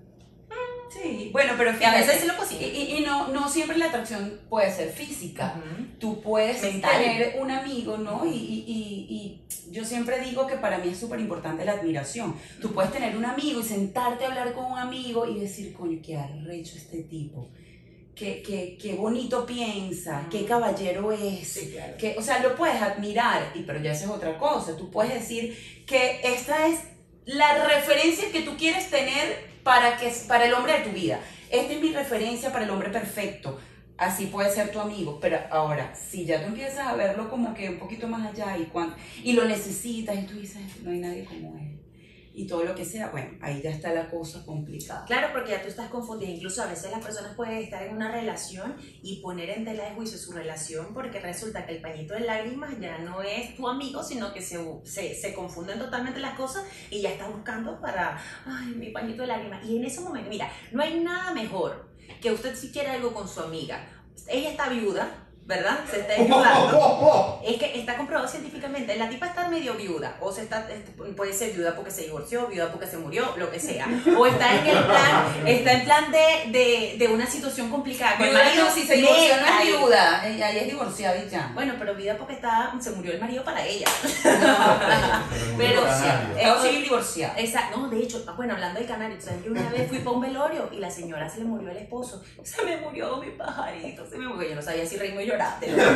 Sí, 0.89 1.29
bueno, 1.33 1.53
pero 1.57 1.71
Y 1.71 1.83
a 1.83 1.91
veces 1.91 2.05
fíjate, 2.05 2.19
sí 2.21 2.27
lo 2.27 2.37
cocina. 2.37 2.61
Y, 2.61 3.03
no, 3.05 3.27
no 3.29 3.49
siempre 3.49 3.77
la 3.77 3.87
atracción 3.87 4.39
puede 4.49 4.71
ser 4.71 4.89
física. 4.91 5.61
Tú 5.99 6.21
puedes 6.21 6.61
Mental. 6.61 6.91
tener 7.03 7.35
un 7.41 7.51
amigo, 7.51 7.97
¿no? 7.97 8.25
Y, 8.25 8.29
y- 8.29 9.05
y- 9.09 9.41
yo 9.71 9.83
siempre 9.83 10.19
digo 10.21 10.47
que 10.47 10.55
para 10.55 10.77
mí 10.77 10.89
es 10.89 10.99
súper 10.99 11.19
importante 11.19 11.65
la 11.65 11.73
admiración. 11.73 12.35
Tú 12.61 12.71
puedes 12.71 12.91
tener 12.93 13.17
un 13.17 13.25
amigo 13.25 13.59
y 13.59 13.63
sentarte 13.63 14.23
a 14.23 14.29
hablar 14.29 14.53
con 14.53 14.65
un 14.71 14.77
amigo 14.77 15.27
y 15.27 15.39
decir, 15.39 15.73
coño, 15.73 15.99
qué 16.05 16.15
arrecho 16.17 16.77
este 16.77 17.03
tipo. 17.03 17.49
Qué, 18.15 18.41
qué, 18.41 18.77
qué 18.81 18.93
bonito 18.93 19.45
piensa, 19.45 20.25
qué 20.31 20.45
caballero 20.45 21.11
es. 21.11 21.45
Sí, 21.49 21.71
claro. 21.73 21.97
que, 21.97 22.15
o 22.17 22.21
sea, 22.21 22.39
lo 22.41 22.55
puedes 22.55 22.81
admirar, 22.81 23.51
y, 23.55 23.63
pero 23.63 23.81
ya 23.81 23.91
eso 23.91 24.05
es 24.05 24.11
otra 24.11 24.37
cosa. 24.37 24.77
Tú 24.77 24.89
puedes 24.89 25.13
decir 25.15 25.57
que 25.85 26.21
esta 26.23 26.67
es 26.67 26.79
la 27.25 27.65
referencia 27.65 28.31
que 28.31 28.41
tú 28.41 28.55
quieres 28.57 28.89
tener 28.89 29.55
para, 29.63 29.97
que, 29.97 30.11
para 30.27 30.45
el 30.45 30.53
hombre 30.53 30.73
de 30.73 30.79
tu 30.85 30.91
vida. 30.91 31.19
Esta 31.49 31.73
es 31.73 31.81
mi 31.81 31.91
referencia 31.93 32.51
para 32.51 32.65
el 32.65 32.69
hombre 32.71 32.89
perfecto. 32.89 33.59
Así 33.97 34.25
puede 34.25 34.51
ser 34.51 34.71
tu 34.71 34.79
amigo, 34.79 35.19
pero 35.21 35.39
ahora, 35.49 35.95
si 35.95 36.25
ya 36.25 36.41
tú 36.41 36.47
empiezas 36.47 36.79
a 36.87 36.95
verlo 36.95 37.29
como 37.29 37.53
que 37.53 37.69
un 37.69 37.79
poquito 37.79 38.07
más 38.07 38.27
allá 38.29 38.57
y, 38.57 38.65
cuan- 38.65 38.93
y 39.23 39.33
lo 39.33 39.45
necesitas 39.45 40.17
y 40.17 40.23
tú 40.23 40.33
dices, 40.33 40.61
no 40.83 40.91
hay 40.91 40.99
nadie 40.99 41.23
como 41.23 41.57
él, 41.57 41.79
y 42.35 42.47
todo 42.47 42.63
lo 42.63 42.75
que 42.75 42.85
sea, 42.85 43.09
bueno, 43.09 43.37
ahí 43.41 43.61
ya 43.61 43.69
está 43.69 43.93
la 43.93 44.09
cosa 44.09 44.45
complicada. 44.45 45.05
Claro, 45.05 45.29
porque 45.31 45.51
ya 45.51 45.61
tú 45.61 45.69
estás 45.69 45.89
confundida. 45.89 46.29
Incluso 46.29 46.61
a 46.61 46.67
veces 46.67 46.91
las 46.91 47.03
personas 47.03 47.35
pueden 47.35 47.57
estar 47.57 47.81
en 47.83 47.95
una 47.95 48.11
relación 48.11 48.75
y 49.01 49.21
poner 49.21 49.49
en 49.51 49.65
tela 49.65 49.85
de 49.85 49.95
juicio 49.95 50.17
su 50.17 50.31
relación 50.31 50.93
porque 50.93 51.19
resulta 51.19 51.65
que 51.65 51.75
el 51.75 51.81
pañito 51.81 52.13
de 52.13 52.21
lágrimas 52.21 52.79
ya 52.79 52.97
no 52.99 53.21
es 53.21 53.55
tu 53.55 53.67
amigo, 53.67 54.03
sino 54.03 54.33
que 54.33 54.41
se, 54.41 54.57
se, 54.83 55.15
se 55.15 55.33
confunden 55.33 55.79
totalmente 55.79 56.19
las 56.19 56.37
cosas 56.37 56.63
y 56.89 57.01
ya 57.01 57.11
estás 57.11 57.31
buscando 57.31 57.79
para, 57.79 58.19
ay, 58.45 58.73
mi 58.75 58.89
pañito 58.89 59.21
de 59.21 59.27
lágrimas. 59.27 59.65
Y 59.65 59.77
en 59.77 59.85
ese 59.85 60.01
momento, 60.01 60.29
mira, 60.29 60.51
no 60.71 60.83
hay 60.83 60.99
nada 60.99 61.33
mejor 61.33 61.89
que 62.21 62.31
usted 62.31 62.55
si 62.55 62.71
quiere 62.71 62.89
algo 62.89 63.13
con 63.13 63.27
su 63.27 63.39
amiga. 63.39 63.87
Ella 64.27 64.51
está 64.51 64.69
viuda, 64.69 65.24
¿verdad? 65.45 65.79
Se 65.89 65.99
está 65.99 66.13
ayudando. 66.19 67.41
Es 67.45 67.57
que 67.57 67.79
está 67.79 67.95
comprobado 67.95 68.27
científicamente, 68.27 68.95
la 68.95 69.07
tipa 69.09 69.27
está 69.27 69.47
medio 69.47 69.75
viuda, 69.75 70.17
o 70.19 70.31
se 70.31 70.41
está, 70.43 70.67
puede 71.15 71.33
ser 71.33 71.53
viuda 71.53 71.75
porque 71.75 71.91
se 71.91 72.03
divorció, 72.03 72.47
viuda 72.47 72.71
porque 72.71 72.87
se 72.87 72.97
murió, 72.97 73.33
lo 73.37 73.51
que 73.51 73.59
sea. 73.59 73.87
O 74.17 74.25
está 74.25 74.55
en 74.55 74.65
el 74.67 74.83
plan, 74.83 75.25
está 75.45 75.71
en 75.73 75.85
plan 75.85 76.11
de, 76.11 76.51
de, 76.51 76.95
de 76.97 77.07
una 77.07 77.27
situación 77.27 77.69
complicada. 77.69 78.17
con 78.17 78.27
el 78.27 78.33
marido 78.33 78.65
no, 78.65 78.71
si 78.71 78.81
se 78.81 78.95
divorció 78.95 79.37
no 79.37 79.45
es 79.45 79.67
viuda, 79.67 80.27
ella 80.27 80.51
ella 80.51 80.61
es 80.61 80.67
divorciada 80.67 81.17
y 81.17 81.29
ya. 81.29 81.51
Bueno, 81.53 81.75
pero 81.77 81.95
viuda 81.95 82.17
porque 82.17 82.33
está, 82.33 82.73
se 82.79 82.91
murió 82.91 83.13
el 83.13 83.19
marido 83.19 83.43
para 83.43 83.65
ella. 83.65 83.87
Pero 85.57 85.81
Pero 85.81 85.81
sí, 85.87 86.03
sí, 86.03 86.39
Estado 86.39 86.61
civil 86.63 86.83
divorciada. 86.83 87.39
Exacto, 87.39 87.77
no, 87.77 87.89
de 87.89 87.99
hecho, 87.99 88.23
bueno, 88.35 88.53
hablando 88.53 88.79
de 88.79 88.85
canario, 88.85 89.19
¿sabes 89.19 89.43
que 89.43 89.49
una 89.49 89.69
vez 89.69 89.89
fui 89.89 89.99
para 89.99 90.11
un 90.11 90.21
velorio 90.21 90.69
y 90.71 90.77
la 90.77 90.89
señora 90.89 91.29
se 91.29 91.39
le 91.39 91.45
murió 91.45 91.69
el 91.69 91.77
esposo? 91.77 92.23
Se 92.43 92.63
me 92.63 92.77
murió 92.77 93.17
mi 93.17 93.31
pajarito, 93.31 94.07
se 94.07 94.17
me 94.17 94.27
murió. 94.27 94.49
Yo 94.49 94.55
no 94.55 94.61
sabía 94.61 94.85
si 94.85 94.97
reírme 94.97 95.23
o 95.31 95.34
llorar. 95.35 95.59
te 95.59 95.67
lo 95.71 95.77
juro. 95.83 95.95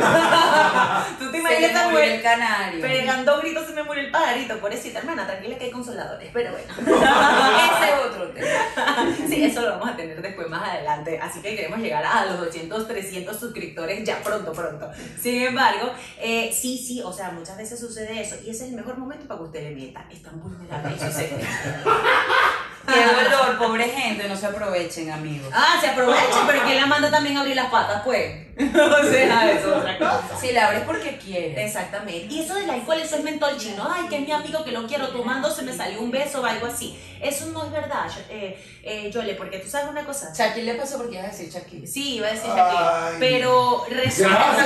¿Tú 1.18 1.24
te 1.26 1.32
Se 1.32 1.38
imaginas 1.38 1.72
murió 1.72 1.90
mujer 1.90 2.08
el 2.12 2.22
canario. 2.22 2.80
pegando 2.80 3.38
gritos 3.40 3.66
se 3.66 3.72
me 3.72 3.82
murió 3.82 4.02
el 4.04 4.10
pajarito? 4.10 4.58
Pobrecita 4.58 4.98
hermana, 5.00 5.26
tranquila 5.26 5.58
que 5.58 5.64
hay 5.64 5.70
consoladores, 5.70 6.30
pero 6.32 6.52
bueno. 6.52 6.72
Ese 6.78 7.84
es 7.92 8.06
otro 8.06 8.28
tema. 8.28 9.14
Sí, 9.28 9.44
eso 9.44 9.62
lo 9.62 9.70
vamos 9.70 9.90
a 9.90 9.96
tener 9.96 10.20
después 10.22 10.48
más 10.48 10.68
adelante. 10.68 11.18
Así 11.20 11.40
que 11.40 11.56
queremos 11.56 11.78
llegar 11.80 12.04
a 12.04 12.26
los 12.26 12.38
200, 12.40 12.86
300 12.86 13.38
suscriptores 13.38 14.04
ya 14.04 14.20
pronto, 14.22 14.52
pronto. 14.52 14.90
Sin 15.20 15.42
embargo, 15.42 15.92
eh, 16.18 16.50
sí, 16.52 16.78
sí, 16.78 17.02
o 17.04 17.12
sea, 17.12 17.30
muchas 17.30 17.56
veces 17.56 17.78
sucede 17.80 18.20
eso. 18.20 18.36
Y 18.44 18.50
ese 18.50 18.64
es 18.64 18.70
el 18.70 18.76
mejor 18.76 18.98
momento 18.98 19.26
para 19.26 19.38
que 19.38 19.44
usted 19.46 19.62
le 19.62 19.70
meta. 19.74 20.04
Están 20.10 20.40
vulnerables. 20.40 21.02
Eso 21.02 21.10
se 21.12 21.30
pobre 23.60 23.88
gente, 23.88 24.28
no 24.28 24.36
se 24.36 24.46
aprovechen, 24.46 25.10
amigos. 25.10 25.48
Ah, 25.52 25.76
se 25.80 25.88
aprovecha, 25.88 26.44
pero 26.46 26.62
¿quién 26.64 26.76
la 26.76 26.86
manda 26.86 27.10
también 27.10 27.36
a 27.36 27.40
abrir 27.40 27.56
las 27.56 27.70
patas, 27.70 28.02
pues? 28.04 28.48
o 28.58 29.10
sea, 29.10 29.50
eso 29.50 29.70
es 29.70 29.76
otra 29.76 29.98
cosa. 29.98 30.36
Si 30.40 30.52
la 30.52 30.66
abres 30.66 30.82
porque 30.84 31.18
quieres. 31.18 31.58
Exactamente. 31.58 32.34
Y 32.34 32.40
eso 32.40 32.54
del 32.54 32.68
alcohol, 32.68 32.98
eso 33.00 33.16
es 33.16 33.24
mentol 33.24 33.56
chino. 33.56 33.88
Ay, 33.90 34.08
que 34.08 34.16
es 34.16 34.26
mi 34.26 34.32
amigo 34.32 34.64
que 34.64 34.72
lo 34.72 34.86
quiero 34.86 35.08
tomando, 35.08 35.50
se 35.50 35.62
me 35.62 35.72
salió 35.72 36.00
un 36.00 36.10
beso 36.10 36.40
o 36.40 36.44
algo 36.44 36.66
así. 36.66 36.98
Eso 37.22 37.46
no 37.46 37.64
es 37.64 37.72
verdad, 37.72 38.10
eh, 38.28 38.58
eh, 38.82 39.10
Yole, 39.10 39.34
porque 39.34 39.58
tú 39.58 39.68
sabes 39.68 39.88
una 39.88 40.04
cosa. 40.04 40.32
Shakir 40.34 40.64
le 40.64 40.74
pasó 40.74 40.98
porque 40.98 41.16
ibas 41.16 41.26
a 41.26 41.30
decir 41.30 41.50
Shakir. 41.50 41.86
Sí, 41.86 42.16
iba 42.16 42.28
a 42.28 42.30
decir 42.30 42.48
Shakir. 42.48 42.80
Ay. 42.80 43.16
Pero 43.18 43.84
resulta. 43.88 44.56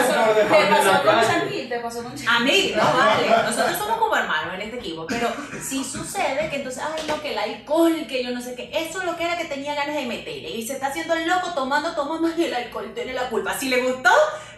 puede 0.48 0.64
Te 0.64 0.70
pasó 0.70 1.02
con 1.02 1.14
calle. 1.14 1.26
Shakir, 1.26 1.68
te 1.68 1.78
pasó 1.80 2.02
con 2.02 2.12
Shakir. 2.12 2.28
A 2.28 2.40
mí, 2.40 2.72
no 2.76 2.82
vale. 2.82 3.28
Nosotros 3.28 3.78
somos 3.78 3.98
como 3.98 4.16
hermanos 4.16 4.54
en 4.54 4.60
este 4.62 4.76
equipo. 4.76 5.06
Pero 5.08 5.28
sí 5.62 5.84
sucede 5.84 6.48
que 6.50 6.56
entonces, 6.56 6.82
ay, 6.82 7.04
no, 7.08 7.20
que 7.20 7.32
el 7.32 7.38
alcohol, 7.38 8.06
que 8.08 8.22
yo 8.22 8.30
no 8.30 8.40
sé 8.40 8.54
qué. 8.54 8.70
Eso 8.72 9.00
es 9.00 9.04
lo 9.04 9.16
que 9.16 9.24
era 9.24 9.36
que 9.36 9.44
tenía 9.46 9.74
ganas 9.74 9.96
de 9.96 10.06
meterle. 10.06 10.50
Y 10.50 10.66
se 10.66 10.74
está 10.74 10.88
haciendo 10.88 11.14
el 11.14 11.28
loco 11.28 11.52
tomando, 11.54 11.92
tomando, 11.94 12.28
y 12.36 12.44
el 12.44 12.54
alcohol 12.54 12.92
tiene 12.94 13.12
la 13.12 13.28
culpa. 13.28 13.58
Si 13.58 13.68
le 13.68 13.82
gustó, 13.82 14.10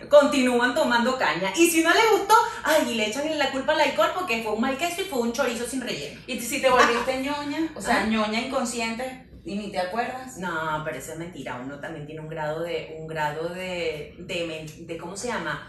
continúan 0.09 0.75
tomando 0.75 1.17
caña. 1.19 1.53
Y 1.57 1.71
si 1.71 1.83
no 1.83 1.91
le 1.93 2.07
gustó, 2.12 2.35
ay, 2.65 2.91
y 2.91 2.95
le 2.95 3.07
echan 3.07 3.26
la 3.38 3.50
culpa 3.50 3.73
al 3.73 3.81
alcohol 3.81 4.11
porque 4.15 4.43
fue 4.43 4.53
un 4.53 4.61
mal 4.61 4.76
queso 4.76 5.03
y 5.03 5.05
fue 5.05 5.21
un 5.21 5.33
chorizo 5.33 5.67
sin 5.67 5.81
relleno. 5.81 6.21
Y 6.26 6.41
si 6.41 6.61
te 6.61 6.71
volviste 6.71 7.19
ñoña, 7.19 7.71
o 7.75 7.81
sea, 7.81 7.86
Ah. 7.93 8.07
ñoña 8.07 8.40
inconsciente 8.40 9.26
y 9.45 9.57
ni 9.57 9.71
te 9.71 9.78
acuerdas. 9.78 10.38
No, 10.38 10.83
pero 10.85 10.99
eso 10.99 11.12
es 11.12 11.19
mentira. 11.19 11.61
Uno 11.62 11.78
también 11.78 12.07
tiene 12.07 12.21
un 12.21 12.28
grado 12.28 12.62
de, 12.62 12.97
un 12.99 13.07
grado 13.07 13.49
de, 13.49 14.14
de, 14.19 14.85
de 14.87 14.99
¿cómo 14.99 15.16
se 15.16 15.28
llama? 15.28 15.69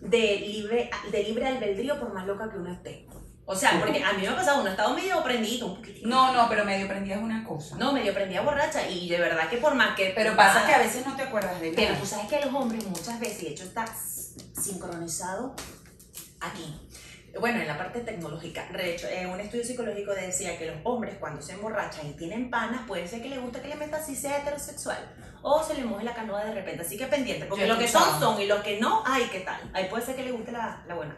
De 0.00 0.40
libre, 0.40 0.90
de 1.12 1.22
libre 1.24 1.46
albedrío 1.46 2.00
por 2.00 2.12
más 2.14 2.26
loca 2.26 2.50
que 2.50 2.56
uno 2.56 2.72
esté. 2.72 3.06
O 3.52 3.56
sea, 3.56 3.80
porque 3.80 4.00
a 4.02 4.12
mí 4.12 4.22
me 4.22 4.28
ha 4.28 4.36
pasado, 4.36 4.60
uno 4.60 4.68
ha 4.68 4.70
estado 4.70 4.94
medio 4.94 5.20
prendido, 5.24 5.66
un 5.66 5.76
poquitito. 5.76 6.08
No, 6.08 6.32
no, 6.32 6.48
pero 6.48 6.64
medio 6.64 6.86
prendida 6.86 7.16
es 7.16 7.20
una 7.20 7.42
cosa. 7.42 7.76
No, 7.78 7.92
medio 7.92 8.14
prendida 8.14 8.42
borracha 8.42 8.88
y 8.88 9.08
de 9.08 9.18
verdad 9.18 9.48
que 9.48 9.56
por 9.56 9.74
más 9.74 9.96
que... 9.96 10.12
Pero 10.14 10.36
pasa 10.36 10.64
que 10.64 10.72
a 10.72 10.78
veces 10.78 11.04
no 11.04 11.16
te 11.16 11.24
acuerdas 11.24 11.60
de 11.60 11.72
Pero 11.72 11.96
tú 11.96 12.06
sabes 12.06 12.28
que 12.28 12.38
los 12.44 12.54
hombres 12.54 12.86
muchas 12.86 13.18
veces, 13.18 13.40
de 13.40 13.48
hecho 13.48 13.64
está 13.64 13.84
sincronizado 14.54 15.56
aquí. 16.40 16.76
Bueno, 17.38 17.60
en 17.60 17.66
la 17.66 17.78
parte 17.78 18.00
tecnológica. 18.00 18.66
De 18.72 18.94
hecho, 18.94 19.06
eh, 19.08 19.26
un 19.26 19.38
estudio 19.40 19.64
psicológico 19.64 20.12
decía 20.12 20.58
que 20.58 20.66
los 20.66 20.76
hombres 20.84 21.16
cuando 21.18 21.40
se 21.40 21.52
emborrachan 21.52 22.06
y 22.08 22.12
tienen 22.14 22.50
panas, 22.50 22.82
puede 22.86 23.06
ser 23.06 23.22
que 23.22 23.28
les 23.28 23.40
guste 23.40 23.60
que 23.60 23.68
le 23.68 23.76
meta 23.76 23.98
así 23.98 24.16
sea 24.16 24.38
heterosexual. 24.38 24.98
O 25.42 25.62
se 25.62 25.74
le 25.74 25.84
moje 25.84 26.04
la 26.04 26.14
canoa 26.14 26.44
de 26.44 26.52
repente. 26.52 26.82
Así 26.82 26.98
que 26.98 27.06
pendiente. 27.06 27.46
Porque 27.46 27.66
los 27.66 27.78
que 27.78 27.88
son 27.88 28.20
son 28.20 28.40
y 28.40 28.46
los 28.46 28.60
que 28.60 28.80
no, 28.80 29.02
ay, 29.06 29.28
¿qué 29.30 29.40
tal? 29.40 29.70
Ahí 29.72 29.86
puede 29.88 30.04
ser 30.04 30.16
que 30.16 30.24
le 30.24 30.32
guste 30.32 30.52
la, 30.52 30.82
la 30.86 30.94
buena. 30.94 31.16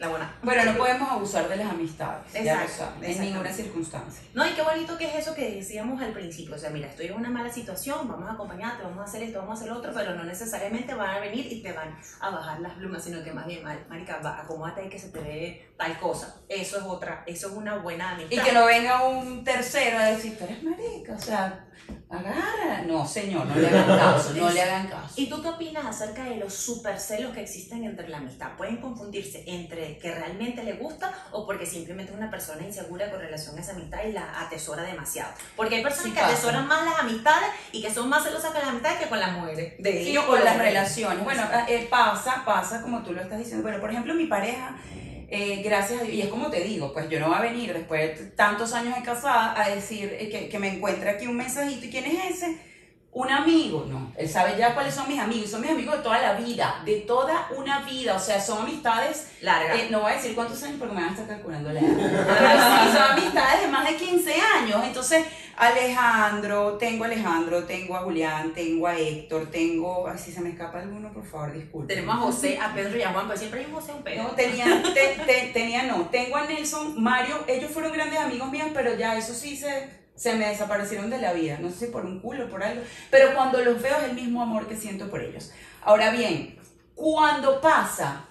La 0.00 0.08
buena. 0.08 0.34
Bueno, 0.42 0.64
no 0.64 0.78
podemos 0.78 1.10
abusar 1.10 1.46
de 1.46 1.56
las 1.56 1.68
amistades. 1.70 2.34
Exacto, 2.34 3.04
en 3.04 3.20
ninguna 3.20 3.52
circunstancia. 3.52 4.22
No, 4.32 4.46
y 4.46 4.52
qué 4.54 4.62
bonito 4.62 4.96
que 4.96 5.04
es 5.06 5.14
eso 5.16 5.34
que 5.34 5.50
decíamos 5.56 6.00
al 6.00 6.12
principio. 6.14 6.54
O 6.54 6.58
sea, 6.58 6.70
mira, 6.70 6.88
estoy 6.88 7.08
en 7.08 7.16
una 7.16 7.28
mala 7.28 7.52
situación, 7.52 8.08
vamos 8.08 8.26
a 8.30 8.32
acompañarte, 8.32 8.82
vamos 8.82 9.00
a 9.00 9.04
hacer 9.04 9.22
esto, 9.24 9.40
vamos 9.40 9.52
a 9.52 9.60
hacer 9.60 9.68
lo 9.70 9.78
otro, 9.78 9.92
pero 9.94 10.14
no 10.14 10.24
necesariamente 10.24 10.94
van 10.94 11.16
a 11.16 11.20
venir 11.20 11.52
y 11.52 11.62
te 11.62 11.72
van 11.74 11.94
a 12.18 12.30
bajar 12.30 12.60
las 12.60 12.72
plumas, 12.76 13.04
sino 13.04 13.22
que 13.22 13.30
más 13.30 13.46
bien, 13.46 13.62
mar- 13.62 13.84
marica, 13.90 14.20
va, 14.24 14.40
acomódate 14.40 14.80
ahí 14.80 14.88
que 14.88 14.98
se 14.98 15.10
te 15.10 15.20
ve 15.20 15.70
tal 15.76 15.98
cosa. 16.00 16.34
Eso 16.48 16.78
es 16.78 16.84
otra, 16.84 17.22
eso 17.26 17.48
es 17.48 17.52
una 17.52 17.76
buena 17.76 18.12
amistad. 18.12 18.36
Y 18.38 18.40
que 18.40 18.52
no 18.52 18.64
venga 18.64 19.06
un 19.06 19.44
tercero 19.44 19.98
a 19.98 20.04
decir, 20.04 20.38
tú 20.38 20.44
eres 20.44 20.62
marica, 20.62 21.12
o 21.14 21.20
sea, 21.20 21.66
agarra. 22.16 22.82
No, 22.86 23.06
señor, 23.06 23.46
no 23.46 23.54
le 23.54 23.68
hagan 23.68 23.98
caso, 23.98 24.32
no 24.34 24.50
le 24.50 24.62
hagan 24.62 24.88
caso. 24.88 25.14
¿Y 25.16 25.28
tú 25.28 25.40
qué 25.42 25.48
opinas 25.48 25.86
acerca 25.86 26.24
de 26.24 26.36
los 26.36 26.52
supercelos 26.54 27.32
que 27.34 27.42
existen 27.42 27.84
entre 27.84 28.08
la 28.08 28.18
amistad? 28.18 28.56
¿Pueden 28.56 28.78
confundirse 28.78 29.44
entre 29.46 29.98
que 29.98 30.14
realmente 30.14 30.62
le 30.62 30.74
gusta 30.74 31.12
o 31.32 31.46
porque 31.46 31.66
simplemente 31.66 32.12
es 32.12 32.18
una 32.18 32.30
persona 32.30 32.62
insegura 32.66 33.10
con 33.10 33.20
relación 33.20 33.56
a 33.56 33.60
esa 33.60 33.72
amistad 33.72 33.98
y 34.08 34.12
la 34.12 34.40
atesora 34.40 34.82
demasiado? 34.82 35.32
Porque 35.56 35.76
hay 35.76 35.82
personas 35.82 36.06
Sí 36.06 36.10
que 36.12 36.20
pasa. 36.20 36.32
atesoran 36.32 36.66
más 36.66 36.84
las 36.84 36.98
amistades 37.00 37.48
y 37.72 37.80
que 37.82 37.92
son 37.92 38.08
más 38.08 38.24
celosas 38.24 38.50
con 38.50 38.60
las 38.60 38.70
amistades 38.70 38.98
que 38.98 39.08
con 39.08 39.20
las 39.20 39.32
mujeres. 39.32 39.74
De 39.78 39.92
Sí, 39.92 40.10
ellos 40.10 40.24
con 40.24 40.44
las 40.44 40.58
relaciones. 40.58 41.24
Bueno, 41.24 41.42
eh, 41.68 41.86
pasa, 41.90 42.42
pasa 42.44 42.82
como 42.82 43.02
tú 43.02 43.12
lo 43.12 43.20
estás 43.22 43.38
diciendo. 43.38 43.64
Pero, 43.64 43.80
por 43.80 43.90
ejemplo, 43.90 44.14
mi 44.14 44.26
pareja, 44.26 44.76
eh, 45.30 45.62
gracias 45.64 46.00
a 46.00 46.04
Dios, 46.04 46.14
y 46.14 46.22
es 46.22 46.28
como 46.28 46.50
te 46.50 46.60
digo, 46.60 46.92
pues 46.92 47.08
yo 47.08 47.20
no 47.20 47.28
voy 47.28 47.36
a 47.38 47.40
venir 47.40 47.72
después 47.72 48.18
de 48.18 48.26
tantos 48.30 48.72
años 48.72 48.96
de 48.96 49.02
casada 49.02 49.54
a 49.60 49.68
decir 49.68 50.16
eh, 50.18 50.28
que, 50.28 50.48
que 50.48 50.58
me 50.58 50.68
encuentre 50.74 51.08
aquí 51.10 51.26
un 51.26 51.36
mensajito. 51.36 51.86
¿Y 51.86 51.90
quién 51.90 52.04
es 52.06 52.36
ese? 52.36 52.70
Un 53.12 53.28
amigo, 53.28 53.86
no. 53.88 54.12
Él 54.16 54.28
sabe 54.28 54.54
ya 54.56 54.72
cuáles 54.72 54.94
son 54.94 55.08
mis 55.08 55.18
amigos. 55.18 55.50
Son 55.50 55.60
mis 55.60 55.70
amigos 55.70 55.96
de 55.96 56.02
toda 56.04 56.20
la 56.20 56.34
vida, 56.34 56.80
de 56.84 56.96
toda 57.00 57.48
una 57.56 57.80
vida. 57.80 58.14
O 58.14 58.20
sea, 58.20 58.40
son 58.40 58.62
amistades 58.62 59.32
Larga. 59.40 59.74
eh, 59.74 59.88
no 59.90 60.00
voy 60.02 60.12
a 60.12 60.14
decir 60.14 60.32
cuántos 60.32 60.62
años 60.62 60.76
porque 60.78 60.94
me 60.94 61.00
van 61.00 61.10
a 61.10 61.12
estar 61.14 61.26
calculando 61.26 61.72
la 61.72 61.80
edad. 61.80 62.92
Son 62.92 63.18
amistades 63.18 63.62
de 63.62 63.66
más 63.68 63.88
de 63.88 63.96
15 63.96 64.32
años. 64.58 64.80
Entonces, 64.84 65.24
Alejandro, 65.60 66.78
tengo 66.78 67.04
a 67.04 67.06
Alejandro, 67.06 67.64
tengo 67.64 67.96
a 67.96 68.00
Julián, 68.00 68.52
tengo 68.54 68.86
a 68.86 68.96
Héctor, 68.98 69.50
tengo. 69.50 70.08
Ay, 70.08 70.18
si 70.18 70.32
se 70.32 70.40
me 70.40 70.50
escapa 70.50 70.80
alguno, 70.80 71.12
por 71.12 71.24
favor, 71.26 71.52
disculpe. 71.52 71.94
Tenemos 71.94 72.14
a 72.16 72.18
José, 72.18 72.58
a 72.58 72.72
Pedro 72.74 72.96
y 72.98 73.02
a 73.02 73.12
Juan, 73.12 73.26
pues 73.26 73.38
siempre 73.40 73.60
hay 73.60 73.66
un 73.66 73.72
José 73.72 73.92
un 73.92 74.02
Pedro. 74.02 74.22
No, 74.24 74.28
tenía, 74.30 74.82
te- 74.94 75.22
te- 75.26 75.50
tenía, 75.52 75.82
no. 75.84 76.06
Tengo 76.10 76.36
a 76.36 76.46
Nelson, 76.46 77.02
Mario, 77.02 77.44
ellos 77.46 77.70
fueron 77.70 77.92
grandes 77.92 78.18
amigos 78.18 78.50
míos, 78.50 78.68
pero 78.72 78.94
ya 78.96 79.16
eso 79.18 79.34
sí 79.34 79.56
se, 79.56 79.88
se 80.14 80.34
me 80.34 80.46
desaparecieron 80.48 81.10
de 81.10 81.18
la 81.18 81.32
vida. 81.32 81.58
No 81.60 81.68
sé 81.70 81.86
si 81.86 81.92
por 81.92 82.04
un 82.06 82.20
culo, 82.20 82.48
por 82.48 82.62
algo. 82.62 82.82
Pero 83.10 83.34
cuando 83.34 83.62
los 83.62 83.80
veo 83.82 83.96
es 83.98 84.04
el 84.04 84.14
mismo 84.14 84.42
amor 84.42 84.66
que 84.66 84.76
siento 84.76 85.10
por 85.10 85.20
ellos. 85.22 85.52
Ahora 85.82 86.10
bien, 86.10 86.58
cuando 86.94 87.60
pasa 87.60 88.24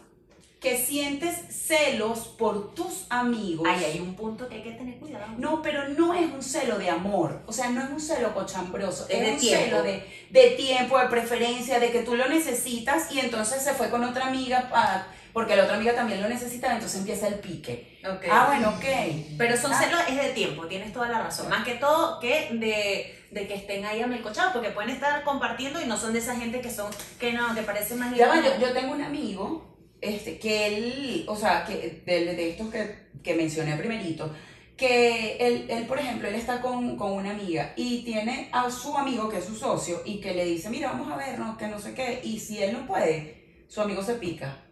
que 0.60 0.78
sientes 0.78 1.36
celos 1.50 2.28
por 2.38 2.74
tus 2.74 3.06
amigos. 3.10 3.66
Ahí 3.70 3.84
hay 3.86 4.00
un 4.00 4.16
punto 4.16 4.50
que 4.50 4.56
hay 4.56 4.64
que 4.64 4.72
tener 4.72 4.98
cuidado. 5.00 5.26
No, 5.38 5.62
pero 5.62 5.88
no 5.90 6.14
es 6.14 6.30
un 6.34 6.44
celo 6.44 6.78
de 6.78 6.90
amor, 6.90 7.42
o 7.46 7.54
sea, 7.54 7.70
no 7.70 7.82
es 7.82 7.90
un 7.90 8.00
celo 8.02 8.34
cochambroso, 8.34 9.06
Es 9.10 9.22
es, 9.22 9.34
un 9.36 9.40
tiempo. 9.40 9.66
celo 9.66 9.84
de, 9.84 10.04
de 10.32 10.50
tiempo, 10.58 10.98
de 11.00 11.08
preferencia, 11.08 11.80
de 11.80 11.92
que 11.92 12.02
tú 12.02 12.16
lo 12.16 12.28
necesitas 12.28 13.12
y 13.12 13.20
entonces 13.20 13.62
se 13.64 13.74
fue 13.74 13.90
con 13.90 14.04
otra 14.04 14.28
amiga 14.28 14.70
pa- 14.70 15.08
porque 15.32 15.56
la 15.56 15.64
otra 15.64 15.76
amiga 15.78 15.94
también 15.96 16.22
lo 16.22 16.28
necesitaba, 16.28 16.74
entonces 16.74 17.00
empieza 17.00 17.28
el 17.28 17.36
pique. 17.36 18.00
Ah, 18.30 18.46
bueno, 18.48 18.70
ok. 18.72 19.36
Pero 19.38 19.56
son 19.56 19.72
Ah. 19.72 19.80
celos 19.80 20.02
es 20.10 20.16
de 20.18 20.30
tiempo, 20.30 20.66
tienes 20.66 20.92
toda 20.92 21.08
la 21.08 21.22
razón. 21.22 21.48
Más 21.50 21.64
que 21.64 21.76
todo 21.76 22.20
que 22.20 22.50
de, 22.52 23.16
de 23.32 23.48
que 23.48 23.54
estén 23.54 23.86
ahí 23.86 24.02
amelcochados, 24.02 24.52
porque 24.54 24.72
pueden 24.72 24.90
estar 24.90 25.24
compartiendo 25.24 25.80
y 25.80 25.86
no 25.86 25.96
son 25.98 26.12
de 26.14 26.20
esa 26.20 26.36
gente 26.36 26.60
que 26.62 26.72
son, 26.72 26.92
que 27.20 27.32
no, 27.32 27.54
que 27.56 27.62
parece 27.62 27.96
más 27.96 28.14
Ya 28.16 28.36
yo, 28.44 28.60
yo 28.60 28.74
tengo 28.74 28.92
un 28.94 29.04
amigo, 29.04 29.66
este, 30.02 30.40
que 30.40 30.68
él, 30.68 31.26
o 31.28 31.36
sea, 31.36 31.66
que 31.66 32.02
de, 32.06 32.36
de 32.36 32.50
estos 32.52 32.70
que, 32.70 33.08
que 33.24 33.36
mencioné 33.36 33.76
primerito, 33.78 34.34
que 34.78 35.36
él, 35.38 35.66
él, 35.70 35.86
por 35.88 36.00
ejemplo, 36.00 36.28
él 36.30 36.36
está 36.36 36.62
con, 36.62 36.96
con 36.96 37.12
una 37.14 37.32
amiga 37.32 37.74
y 37.76 38.04
tiene 38.04 38.50
a 38.54 38.72
su 38.72 38.96
amigo 38.98 39.28
que 39.28 39.38
es 39.40 39.46
su 39.46 39.56
socio 39.56 40.02
y 40.06 40.22
que 40.22 40.34
le 40.34 40.46
dice, 40.46 40.70
mira, 40.70 40.92
vamos 40.92 41.12
a 41.12 41.18
vernos, 41.18 41.58
que 41.58 41.68
no 41.68 41.78
sé 41.80 41.94
qué, 41.94 42.22
y 42.24 42.40
si 42.40 42.64
él 42.64 42.72
no 42.74 42.88
puede, 42.88 43.66
su 43.68 43.82
amigo 43.82 44.02
se 44.02 44.16
pica. 44.16 44.66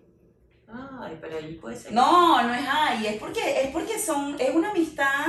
Ay, 0.69 1.17
pero 1.21 1.37
ahí 1.37 1.53
puede 1.55 1.77
ser. 1.77 1.93
No, 1.93 2.41
no 2.43 2.53
es 2.53 2.65
ahí, 2.69 3.05
es 3.07 3.15
porque, 3.17 3.61
es 3.63 3.67
porque 3.71 3.97
son, 3.99 4.35
es 4.39 4.53
una 4.53 4.71
amistad, 4.71 5.25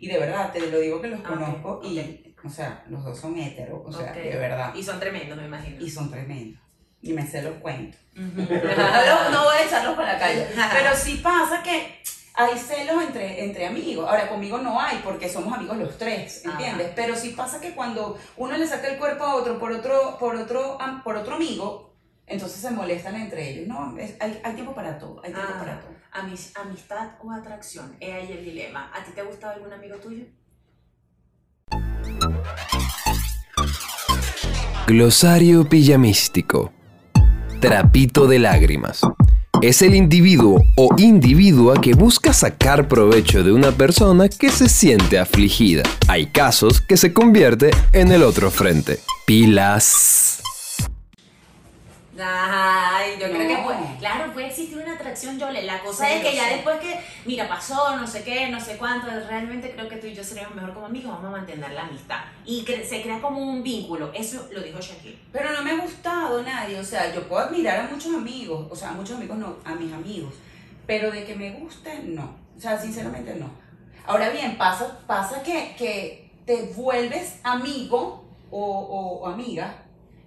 y 0.00 0.08
de 0.08 0.18
verdad, 0.18 0.52
te 0.52 0.60
lo 0.70 0.78
digo 0.80 1.00
que 1.00 1.08
los 1.08 1.20
Ok, 1.20 1.26
conozco, 1.28 1.80
y, 1.84 2.34
o 2.44 2.48
sea, 2.50 2.84
los 2.88 3.04
dos 3.04 3.18
son 3.18 3.38
heteros, 3.38 3.82
o 3.84 3.92
sea, 3.92 4.10
Ok. 4.10 4.16
de 4.16 4.36
verdad, 4.36 4.74
Y 4.74 4.82
son 4.82 4.98
tremendos, 4.98 5.38
me 5.38 5.46
imagino. 5.46 5.84
y 5.84 5.90
son 5.90 6.10
tremendos, 6.10 6.60
y 7.02 7.12
me 7.12 7.26
sé 7.26 7.42
los 7.42 7.54
cuentos. 7.56 8.00
No, 8.14 8.24
no 9.30 9.44
voy 9.44 9.56
a 9.56 9.64
echarlos 9.66 9.94
por 9.94 10.04
la 10.04 10.18
calle. 10.18 10.46
Pero 10.72 10.94
sí 10.96 11.20
pasa 11.22 11.62
que 11.62 12.00
hay 12.34 12.58
celos 12.58 13.02
entre, 13.02 13.44
entre 13.44 13.66
amigos. 13.66 14.06
Ahora, 14.08 14.28
conmigo 14.28 14.58
no 14.58 14.80
hay 14.80 15.00
porque 15.04 15.28
somos 15.28 15.52
amigos 15.56 15.76
los 15.78 15.96
tres, 15.98 16.44
¿entiendes? 16.44 16.86
Ajá. 16.86 16.94
Pero 16.96 17.16
sí 17.16 17.30
pasa 17.30 17.60
que 17.60 17.72
cuando 17.74 18.18
uno 18.36 18.56
le 18.56 18.66
saca 18.66 18.88
el 18.88 18.98
cuerpo 18.98 19.24
a 19.24 19.34
otro 19.36 19.58
por 19.58 19.72
otro, 19.72 20.16
por 20.18 20.36
otro, 20.36 20.78
por 21.04 21.16
otro 21.16 21.34
amigo, 21.36 21.94
entonces 22.26 22.60
se 22.60 22.70
molestan 22.70 23.16
entre 23.16 23.48
ellos. 23.50 23.66
No, 23.68 23.96
es- 23.98 24.16
hay, 24.20 24.40
hay 24.44 24.54
tiempo 24.54 24.74
para 24.74 24.98
todo, 24.98 25.20
hay 25.24 25.32
tiempo 25.32 25.52
Ah. 25.54 25.58
para 25.58 25.80
todo. 25.80 25.90
Amis- 26.12 26.52
amistad 26.56 27.10
o 27.22 27.30
atracción, 27.32 27.96
es 28.00 28.12
ahí 28.12 28.32
el 28.32 28.44
dilema. 28.44 28.90
¿A 28.94 29.02
ti 29.04 29.12
te 29.12 29.20
ha 29.20 29.24
gustado 29.24 29.54
algún 29.54 29.72
amigo 29.72 29.96
tuyo? 29.96 30.24
Glosario 34.86 35.68
pijamístico. 35.68 36.72
Trapito 37.60 38.26
de 38.26 38.38
lágrimas. 38.38 39.02
Es 39.60 39.82
el 39.82 39.94
individuo 39.94 40.64
o 40.76 40.88
individua 40.96 41.78
que 41.78 41.92
busca 41.92 42.32
sacar 42.32 42.88
provecho 42.88 43.44
de 43.44 43.52
una 43.52 43.70
persona 43.70 44.30
que 44.30 44.48
se 44.48 44.66
siente 44.66 45.18
afligida. 45.18 45.82
Hay 46.08 46.28
casos 46.28 46.80
que 46.80 46.96
se 46.96 47.12
convierte 47.12 47.70
en 47.92 48.12
el 48.12 48.22
otro 48.22 48.50
frente. 48.50 49.00
Pilas. 49.26 50.29
Ay, 52.22 53.12
yo 53.20 53.26
creo 53.30 53.42
No. 53.42 53.48
que 53.48 53.62
puede, 53.62 53.98
claro, 53.98 54.32
puede 54.32 54.46
existir 54.48 54.78
una 54.78 54.94
atracción, 54.94 55.38
Yole. 55.38 55.62
La 55.62 55.80
cosa 55.80 56.06
Sí, 56.06 56.12
es 56.14 56.22
que 56.24 56.34
ya 56.36 56.44
sé. 56.48 56.54
después 56.56 56.80
que, 56.80 57.00
mira, 57.24 57.48
pasó, 57.48 57.96
no 57.96 58.06
sé 58.06 58.22
qué, 58.22 58.48
no 58.48 58.60
sé 58.60 58.76
cuánto, 58.76 59.06
realmente 59.28 59.72
creo 59.72 59.88
que 59.88 59.96
tú 59.96 60.06
y 60.06 60.14
yo 60.14 60.22
seríamos 60.24 60.54
mejor 60.54 60.74
como 60.74 60.86
amigos, 60.86 61.12
vamos 61.12 61.26
a 61.28 61.30
mantener 61.38 61.70
la 61.72 61.82
amistad. 61.82 62.20
Y 62.44 62.64
cre- 62.64 62.84
se 62.84 63.02
crea 63.02 63.20
como 63.20 63.38
un 63.40 63.62
vínculo, 63.62 64.10
eso 64.14 64.48
lo 64.52 64.60
dijo 64.62 64.80
Shakira. 64.80 65.18
Pero 65.32 65.52
no 65.52 65.62
me 65.62 65.70
ha 65.72 65.76
gustado 65.76 66.42
nadie, 66.42 66.78
o 66.78 66.84
sea, 66.84 67.12
yo 67.14 67.26
puedo 67.28 67.42
admirar 67.42 67.80
a 67.80 67.88
muchos 67.92 68.14
amigos, 68.14 68.66
o 68.70 68.76
sea, 68.76 68.90
a 68.90 68.92
muchos 68.92 69.16
amigos 69.16 69.36
no, 69.38 69.56
a 69.64 69.74
mis 69.74 69.92
amigos, 69.92 70.34
pero 70.86 71.10
de 71.10 71.24
que 71.24 71.34
me 71.34 71.50
guste, 71.52 72.00
no, 72.04 72.36
o 72.56 72.60
sea, 72.60 72.78
sinceramente 72.80 73.34
no. 73.36 73.50
Ahora 74.06 74.30
bien, 74.30 74.56
pasa, 74.58 74.98
pasa 75.06 75.42
que, 75.42 75.74
que 75.76 76.30
te 76.46 76.72
vuelves 76.74 77.38
amigo 77.44 78.24
o, 78.50 78.60
o- 78.60 79.20
o 79.20 79.26
amiga, 79.28 79.74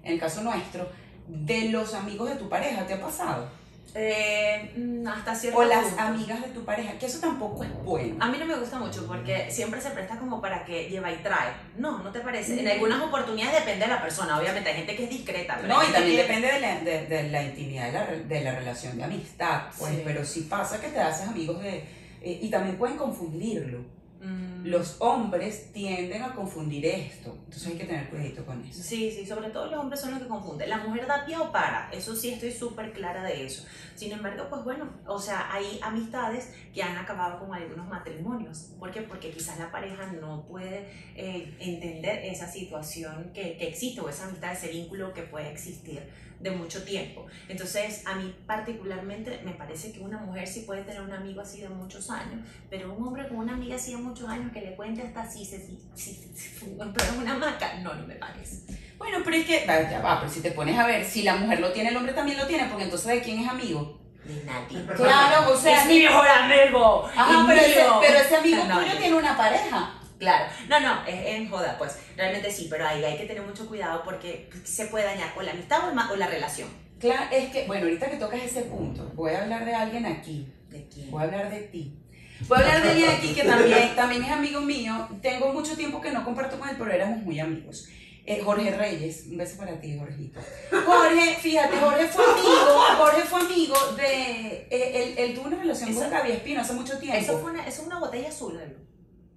en 0.04 0.14
el 0.14 0.20
caso 0.20 0.42
nuestro, 0.42 0.88
de 1.28 1.70
los 1.70 1.94
amigos 1.94 2.30
de 2.30 2.36
tu 2.36 2.50
pareja, 2.50 2.86
¿te 2.86 2.94
ha 2.96 3.02
pasado? 3.02 3.48
Eh, 3.96 4.74
mm, 4.76 5.08
hasta 5.08 5.36
cierto 5.36 5.60
O 5.60 5.64
las 5.64 5.86
punto. 5.86 6.02
amigas 6.02 6.42
de 6.42 6.48
tu 6.48 6.66
pareja, 6.66 6.94
que 6.98 7.06
eso 7.06 7.20
tampoco 7.20 7.64
es 7.64 7.72
bueno. 7.84 8.16
A 8.20 8.28
mí 8.28 8.38
no 8.40 8.46
me 8.46 8.56
gusta 8.56 8.80
mucho 8.80 9.06
porque 9.06 9.52
siempre 9.52 9.80
se 9.80 9.92
presta 9.92 10.18
como 10.18 10.42
para 10.42 10.66
que 10.66 10.90
lleva 10.90 11.12
y 11.12 11.18
trae. 11.18 11.52
No, 11.78 12.00
¿no 12.00 12.12
te 12.12 12.20
parece? 12.22 12.60
En 12.60 12.68
algunas 12.68 13.00
oportunidades 13.04 13.60
depende 13.60 13.86
de 13.86 13.92
la 13.92 14.02
persona. 14.02 14.40
Obviamente 14.40 14.70
hay 14.72 14.78
gente 14.78 14.96
que 14.96 15.04
es 15.04 15.10
discreta. 15.12 15.58
Pero 15.62 15.68
No, 15.76 15.84
y 15.84 15.92
también 15.92 16.16
que- 16.16 16.22
depende 16.24 16.48
de 16.54 16.60
la, 16.60 16.80
de, 16.80 17.06
de 17.06 17.30
la 17.30 17.44
intimidad 17.44 17.86
de 17.86 17.92
la, 17.92 18.06
de 18.06 18.42
la 18.44 18.52
relación 18.56 18.98
de 18.98 19.04
amistad, 19.04 19.62
pues, 19.78 19.94
Sí. 19.94 20.02
pero 20.04 20.26
sí 20.26 20.42
pasa 20.50 20.82
que 20.82 20.88
te 20.88 21.00
haces 21.00 21.28
amigos 21.28 21.62
de... 21.62 21.78
eh, 22.22 22.40
y 22.42 22.50
también 22.50 22.78
pueden 22.78 22.98
confundirlo. 22.98 23.80
Mm, 24.24 24.68
Los 24.68 24.96
hombres 25.00 25.74
tienden 25.74 26.24
a 26.24 26.34
confundir 26.34 26.86
esto, 26.86 27.36
entonces 27.44 27.68
hay 27.68 27.78
que 27.78 27.84
tener 27.84 28.10
cuidado 28.10 28.46
con 28.46 28.64
eso. 28.64 28.82
Sí, 28.82 29.12
sí, 29.12 29.26
sobre 29.26 29.50
todo 29.50 29.70
los 29.70 29.78
hombres 29.78 30.00
son 30.00 30.12
los 30.12 30.22
que 30.22 30.28
confunden. 30.30 30.70
La 30.70 30.78
mujer 30.78 31.06
da 31.06 31.26
pie 31.26 31.36
o 31.38 31.52
para, 31.52 31.90
eso 31.92 32.16
sí 32.16 32.30
estoy 32.30 32.52
súper 32.52 32.94
clara 32.94 33.24
de 33.26 33.46
eso. 33.46 33.66
Sin 33.96 34.14
embargo, 34.14 34.46
pues 34.50 34.64
bueno, 34.64 34.90
o 35.06 35.20
sea, 35.20 35.52
hay 35.52 35.78
amistades 35.82 36.54
que 36.74 36.82
han 36.82 36.96
acabado 36.96 37.40
con 37.40 37.54
algunos 37.54 37.86
matrimonios. 37.90 38.72
¿Por 38.80 38.92
qué? 38.92 39.02
Porque 39.02 39.30
quizás 39.32 39.60
la 39.60 39.70
pareja 39.72 40.14
no 40.14 40.46
puede 40.48 40.88
eh, 41.16 41.54
entender 41.60 42.24
esa 42.24 42.48
situación 42.48 43.32
que, 43.34 43.58
que 43.58 43.68
existe 43.68 44.00
o 44.00 44.08
esa 44.08 44.28
amistad, 44.28 44.54
ese 44.54 44.70
vínculo 44.70 45.14
que 45.14 45.24
puede 45.24 45.52
existir 45.52 46.02
de 46.40 46.52
mucho 46.52 46.84
tiempo. 46.84 47.26
Entonces, 47.48 48.04
a 48.06 48.16
mí 48.16 48.36
particularmente 48.46 49.42
me 49.44 49.52
parece 49.52 49.92
que 49.92 50.00
una 50.00 50.18
mujer 50.18 50.48
sí 50.48 50.62
puede 50.62 50.84
tener 50.84 51.02
un 51.02 51.12
amigo 51.12 51.42
así 51.42 51.62
de 51.62 51.70
muchos 51.70 52.10
años, 52.10 52.40
pero 52.70 52.94
un 52.94 53.08
hombre 53.08 53.28
con 53.28 53.38
una 53.38 53.54
amiga 53.54 53.76
así 53.76 53.92
de 53.92 53.98
muchos 53.98 54.28
años 54.28 54.52
que 54.52 54.62
le 54.62 54.76
cuente 54.76 55.02
hasta 55.02 55.30
si 55.30 55.46
se 55.46 55.60
si, 55.60 55.80
si, 55.96 56.76
una 57.20 57.36
maca, 57.36 57.76
no, 57.80 57.94
no 57.94 58.08
me 58.08 58.16
parece. 58.16 58.58
Bueno, 58.98 59.20
pero 59.24 59.36
es 59.38 59.46
que, 59.46 59.66
ya 59.66 60.02
va, 60.04 60.20
pero 60.20 60.32
si 60.32 60.42
te 60.42 60.52
pones 60.52 60.78
a 60.78 60.88
ver, 60.88 61.04
si 61.06 61.24
la 61.24 61.36
mujer 61.36 61.60
lo 61.60 61.72
tiene, 61.72 61.90
el 61.90 61.98
hombre 61.98 62.14
también 62.14 62.38
lo 62.38 62.48
tiene, 62.48 62.66
porque 62.66 62.86
entonces 62.86 63.08
¿de 63.08 63.22
quién 63.22 63.40
es 63.40 63.50
amigo? 63.50 64.00
De 64.24 64.44
nadie. 64.46 64.86
Claro, 64.96 65.52
o 65.52 65.58
sea, 65.58 65.82
es 65.82 65.88
mi 65.88 66.00
mejor 66.00 66.26
amigo. 66.26 67.06
Ajá, 67.14 67.44
pero 67.46 67.60
ese, 67.60 67.84
pero 68.02 68.20
ese 68.20 68.36
amigo 68.38 68.64
No, 68.68 68.80
tuyo 68.80 68.94
no. 68.94 69.00
tiene 69.00 69.16
una 69.16 69.36
pareja. 69.36 70.00
Claro, 70.24 70.46
no, 70.70 70.80
no, 70.80 71.06
es 71.06 71.26
en 71.36 71.50
joda, 71.50 71.78
pues 71.78 71.98
realmente 72.18 72.50
sí, 72.52 72.68
pero 72.70 72.88
ahí 72.88 73.04
hay 73.04 73.18
que 73.18 73.26
tener 73.26 73.44
mucho 73.44 73.68
cuidado 73.68 74.02
porque 74.04 74.50
se 74.64 74.86
puede 74.86 75.06
dañar 75.06 75.34
o 75.38 75.42
la 75.42 75.52
amistad 75.52 75.86
o, 75.86 75.90
el 75.90 75.96
ma- 75.96 76.10
o 76.12 76.16
la 76.16 76.28
relación. 76.28 76.70
Claro, 77.00 77.24
es 77.32 77.50
que, 77.52 77.68
bueno, 77.68 77.84
ahorita 77.86 78.10
que 78.10 78.18
tocas 78.18 78.42
ese 78.42 78.62
punto, 78.64 79.12
voy 79.16 79.34
a 79.34 79.42
hablar 79.44 79.66
de 79.66 79.76
alguien 79.76 80.06
aquí, 80.06 80.48
¿De 80.70 80.88
quién? 80.88 81.12
voy 81.12 81.22
a 81.22 81.26
hablar 81.26 81.52
de 81.52 81.60
ti. 81.64 82.00
Voy 82.48 82.58
a 82.58 82.62
hablar 82.62 82.84
de 82.84 82.90
alguien 82.92 83.10
aquí 83.10 83.34
que 83.34 83.44
también, 83.44 83.96
también 83.96 84.24
es 84.24 84.32
amigo 84.32 84.62
mío. 84.62 85.08
Tengo 85.22 85.52
mucho 85.54 85.76
tiempo 85.76 86.00
que 86.02 86.12
no 86.12 86.24
comparto 86.26 86.58
con 86.58 86.68
él, 86.70 86.76
pero 86.80 86.92
éramos 86.92 87.20
muy 87.24 87.40
amigos. 87.40 87.88
Eh, 88.26 88.42
Jorge 88.42 88.72
Reyes, 88.72 89.26
un 89.30 89.38
beso 89.38 89.58
para 89.58 89.80
ti, 89.82 89.98
Jorgito. 90.00 90.40
Jorge, 90.86 91.36
fíjate, 91.42 91.76
Jorge 91.78 92.08
fue 92.08 92.24
amigo, 92.24 92.80
Jorge 92.98 93.22
fue 93.24 93.42
amigo 93.42 93.76
de. 93.98 94.68
eh, 94.70 94.70
él, 94.72 95.16
él 95.18 95.36
tuvo 95.36 95.48
una 95.48 95.58
relación 95.58 95.94
con 95.94 96.10
Gaby 96.10 96.32
Espino 96.32 96.62
hace 96.62 96.72
mucho 96.74 96.98
tiempo. 97.00 97.20
Eso 97.20 97.38
fue 97.40 97.52
una, 97.52 97.68
eso 97.68 97.82
es 97.82 97.88
una 97.88 98.00
botella 98.00 98.30
azul, 98.30 98.54
¿no? 98.56 98.93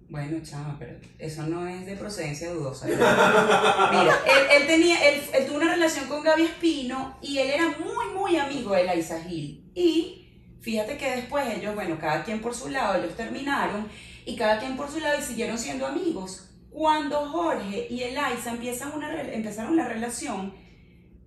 Bueno, 0.09 0.37
chama, 0.41 0.77
pero 0.79 0.93
eso 1.19 1.43
no 1.43 1.67
es 1.67 1.85
de 1.85 1.95
procedencia 1.97 2.51
dudosa. 2.53 2.85
Mira, 2.87 4.15
él, 4.25 4.61
él 4.61 4.67
tenía, 4.67 5.09
él, 5.09 5.21
él 5.33 5.45
tuvo 5.45 5.57
una 5.57 5.73
relación 5.73 6.07
con 6.07 6.23
Gaby 6.23 6.43
Espino 6.43 7.17
y 7.21 7.39
él 7.39 7.49
era 7.49 7.67
muy, 7.67 8.17
muy 8.17 8.37
amigo 8.37 8.73
de 8.73 8.85
Laisa 8.85 9.21
Gil. 9.21 9.69
Y 9.75 10.29
fíjate 10.61 10.97
que 10.97 11.11
después 11.11 11.45
ellos, 11.53 11.75
bueno, 11.75 11.99
cada 11.99 12.23
quien 12.23 12.39
por 12.41 12.53
su 12.53 12.69
lado, 12.69 12.95
ellos 12.95 13.17
terminaron 13.17 13.87
y 14.25 14.37
cada 14.37 14.59
quien 14.59 14.77
por 14.77 14.89
su 14.89 14.99
lado 14.99 15.19
y 15.19 15.21
siguieron 15.21 15.57
siendo 15.57 15.85
amigos. 15.85 16.51
Cuando 16.69 17.27
Jorge 17.29 17.87
y 17.89 18.03
Eliza 18.03 18.51
empiezan 18.51 18.93
una, 18.93 19.21
empezaron 19.21 19.75
la 19.75 19.89
relación, 19.89 20.53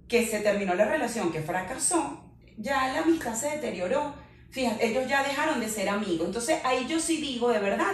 que 0.08 0.26
se 0.26 0.40
terminó 0.40 0.74
la 0.74 0.86
relación, 0.86 1.30
que 1.30 1.42
fracasó, 1.42 2.24
ya 2.56 2.92
la 2.92 3.00
amistad 3.00 3.34
se 3.34 3.50
deterioró. 3.50 4.14
Fíjate, 4.50 4.86
ellos 4.86 5.08
ya 5.08 5.22
dejaron 5.22 5.60
de 5.60 5.68
ser 5.68 5.88
amigos. 5.88 6.26
Entonces 6.26 6.58
ahí 6.64 6.86
yo 6.88 6.98
sí 6.98 7.18
digo, 7.18 7.50
de 7.50 7.58
verdad, 7.60 7.92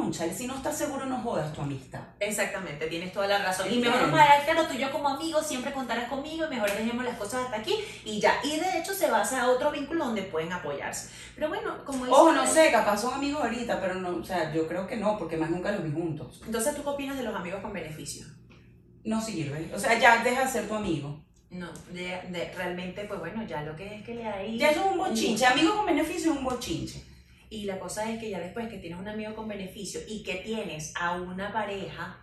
conchale, 0.00 0.34
si 0.34 0.46
no 0.46 0.54
estás 0.56 0.76
seguro 0.76 1.06
no 1.06 1.18
jodas 1.18 1.52
tu 1.52 1.60
amistad. 1.62 2.00
Exactamente, 2.20 2.86
tienes 2.86 3.12
toda 3.12 3.26
la 3.26 3.38
razón. 3.38 3.72
Y 3.72 3.78
mejor, 3.78 4.08
Mara, 4.08 4.42
claro, 4.44 4.66
tú 4.66 4.74
y 4.74 4.78
yo 4.78 4.90
como 4.90 5.08
amigos 5.08 5.46
siempre 5.46 5.72
contarás 5.72 6.08
conmigo 6.08 6.46
y 6.46 6.48
mejor 6.50 6.70
dejemos 6.70 7.04
las 7.04 7.16
cosas 7.16 7.44
hasta 7.44 7.56
aquí 7.58 7.74
y 8.04 8.20
ya. 8.20 8.34
Y 8.44 8.58
de 8.60 8.78
hecho 8.78 8.92
se 8.92 9.10
basa 9.10 9.42
a 9.42 9.48
otro 9.50 9.70
vínculo 9.70 10.04
donde 10.06 10.22
pueden 10.22 10.52
apoyarse. 10.52 11.10
Pero 11.34 11.48
bueno, 11.48 11.84
como 11.84 12.04
Ojo, 12.04 12.32
no 12.32 12.46
sé, 12.46 12.70
capaz 12.70 12.98
son 12.98 13.14
amigos 13.14 13.42
ahorita, 13.42 13.80
pero 13.80 13.94
no, 13.94 14.16
o 14.18 14.24
sea, 14.24 14.52
yo 14.52 14.66
creo 14.68 14.86
que 14.86 14.96
no, 14.96 15.18
porque 15.18 15.36
más 15.36 15.50
nunca 15.50 15.72
los 15.72 15.82
vi 15.84 15.92
juntos. 15.92 16.42
Entonces, 16.44 16.74
¿tú 16.74 16.82
qué 16.82 16.88
opinas 16.88 17.16
de 17.16 17.22
los 17.24 17.34
amigos 17.34 17.60
con 17.62 17.72
beneficio? 17.72 18.26
No 19.04 19.20
sirve. 19.20 19.70
O 19.74 19.78
sea, 19.78 19.98
ya 19.98 20.22
deja 20.22 20.44
de 20.44 20.50
ser 20.50 20.68
tu 20.68 20.74
amigo. 20.74 21.24
No, 21.50 21.70
de, 21.92 22.20
de- 22.30 22.52
realmente, 22.56 23.04
pues 23.04 23.20
bueno, 23.20 23.44
ya 23.46 23.62
lo 23.62 23.76
que 23.76 23.96
es 23.96 24.02
que 24.04 24.14
le 24.16 24.26
hay... 24.26 24.58
Ya 24.58 24.70
es 24.70 24.76
un 24.78 24.98
bochinche. 24.98 25.46
Amigo 25.46 25.76
con 25.76 25.86
beneficio 25.86 26.32
es 26.32 26.38
un 26.38 26.42
bochinche. 26.44 27.04
Y 27.50 27.64
la 27.64 27.78
cosa 27.78 28.10
es 28.10 28.18
que 28.18 28.30
ya 28.30 28.40
después 28.40 28.68
que 28.68 28.78
tienes 28.78 28.98
un 28.98 29.08
amigo 29.08 29.34
con 29.34 29.48
beneficio 29.48 30.00
y 30.08 30.22
que 30.22 30.36
tienes 30.36 30.92
a 30.98 31.12
una 31.12 31.52
pareja 31.52 32.18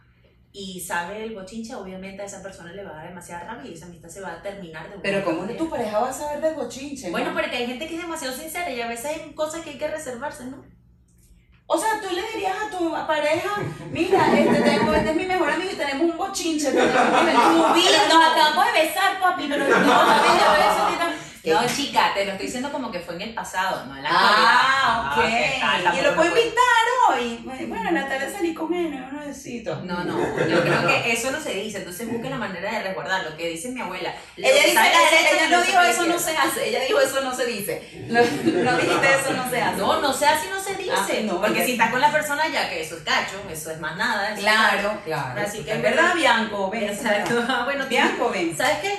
y 0.53 0.81
sabe 0.81 1.23
el 1.23 1.33
bochinche, 1.33 1.73
obviamente 1.75 2.21
a 2.21 2.25
esa 2.25 2.43
persona 2.43 2.73
le 2.73 2.83
va 2.83 2.91
a 2.91 2.95
dar 2.95 3.07
demasiada 3.09 3.45
rabia 3.45 3.71
y 3.71 3.73
esa 3.73 3.85
amistad 3.85 4.09
se 4.09 4.19
va 4.19 4.33
a 4.33 4.41
terminar 4.41 4.89
de 4.89 4.97
Pero 4.99 5.23
¿cómo 5.23 5.41
manera. 5.41 5.57
tu 5.57 5.69
pareja 5.69 5.99
va 5.99 6.09
a 6.09 6.13
saber 6.13 6.41
del 6.41 6.55
bochinche? 6.55 7.05
no? 7.05 7.11
Bueno, 7.11 7.31
porque 7.33 7.55
hay 7.55 7.67
gente 7.67 7.87
que 7.87 7.95
es 7.95 8.01
demasiado 8.01 8.35
sincera 8.35 8.69
y 8.69 8.81
a 8.81 8.87
veces 8.87 9.05
hay 9.05 9.33
cosas 9.33 9.61
que 9.61 9.69
hay 9.71 9.77
que 9.77 9.87
reservarse, 9.87 10.45
¿no? 10.45 10.65
O 11.73 11.77
sea, 11.77 12.01
tú 12.01 12.13
le 12.13 12.21
dirías 12.33 12.53
a 12.67 12.77
tu 12.77 12.91
pareja, 13.07 13.49
mira, 13.91 14.37
este, 14.37 14.61
tengo, 14.61 14.93
este 14.93 15.11
es 15.11 15.15
mi 15.15 15.25
mejor 15.25 15.51
amigo 15.51 15.71
y 15.71 15.75
tenemos 15.77 16.11
un 16.11 16.17
bochinche. 16.17 16.69
tenemos 16.69 17.45
un 17.45 17.61
No, 17.61 18.19
nos 18.19 18.31
acabamos 18.31 18.65
de 18.65 18.81
besar, 18.81 19.19
papi, 19.21 19.47
pero 19.47 19.65
no, 19.69 19.75
no, 21.45 21.61
no, 21.61 21.67
chica, 21.67 22.11
te 22.13 22.25
lo 22.25 22.31
estoy 22.31 22.45
diciendo 22.45 22.71
como 22.71 22.91
que 22.91 22.99
fue 22.99 23.15
en 23.15 23.21
el 23.21 23.33
pasado, 23.33 23.85
no 23.85 23.97
en 23.97 24.03
la 24.03 24.09
Ah, 24.11 25.15
ok. 25.17 25.25
¿qué 25.25 25.57
tal? 25.59 25.97
y 25.97 26.01
lo 26.01 26.15
puedo 26.15 26.29
invitar 26.29 26.81
hoy. 27.09 27.39
Bueno, 27.43 28.07
tarde 28.07 28.31
salí 28.31 28.53
con 28.53 28.73
él, 28.73 28.93
un 28.93 29.19
besito. 29.27 29.75
No, 29.83 30.03
no, 30.03 30.17
yo 30.47 30.61
creo 30.61 30.87
que 30.87 31.11
eso 31.11 31.31
no 31.31 31.39
se 31.39 31.53
dice, 31.53 31.79
entonces 31.79 32.07
busque 32.11 32.29
la 32.29 32.37
manera 32.37 32.71
de 32.71 32.83
resguardar 32.83 33.23
lo 33.23 33.35
que 33.35 33.49
dice 33.49 33.69
mi 33.69 33.81
abuela. 33.81 34.13
Ella 34.37 34.63
dice, 34.65 34.71
ella, 34.71 35.49
no 35.49 35.57
no 35.57 35.63
se 35.63 35.71
dijo 35.71 35.81
eso 35.81 36.05
no 36.05 36.19
se 36.19 36.37
hace, 36.37 36.69
ella 36.69 36.79
dijo 36.81 36.99
eso 36.99 37.21
no 37.21 37.35
se 37.35 37.45
dice. 37.45 38.07
No, 38.07 38.19
no 38.21 38.77
dijiste 38.77 39.07
eso 39.19 39.33
no 39.33 39.49
se 39.49 39.61
hace. 39.61 39.77
No, 39.77 40.01
no 40.01 40.13
sé 40.13 40.25
así 40.25 40.47
no 40.49 40.61
se 40.61 40.75
dice. 40.75 40.91
Ah, 40.95 41.07
no, 41.23 41.41
porque 41.41 41.65
si 41.65 41.73
estás 41.73 41.89
con 41.91 42.01
la 42.01 42.11
persona 42.11 42.47
ya 42.47 42.69
que 42.69 42.81
eso 42.81 42.97
es 42.97 43.03
cacho, 43.03 43.41
eso 43.49 43.71
es 43.71 43.79
más 43.79 43.95
nada. 43.97 44.29
eso 44.29 44.35
es 44.35 44.41
Claro, 44.41 45.01
claro. 45.03 45.41
Así 45.41 45.63
que 45.63 45.73
es 45.73 45.81
verdad, 45.81 46.13
Bianco, 46.15 46.69
ven. 46.69 46.83
Exacto. 46.83 47.45
Ah, 47.51 47.63
bueno, 47.65 47.85
Bianco, 47.87 48.29
ven. 48.29 48.55
¿Sabes 48.55 48.77
qué? 48.79 48.97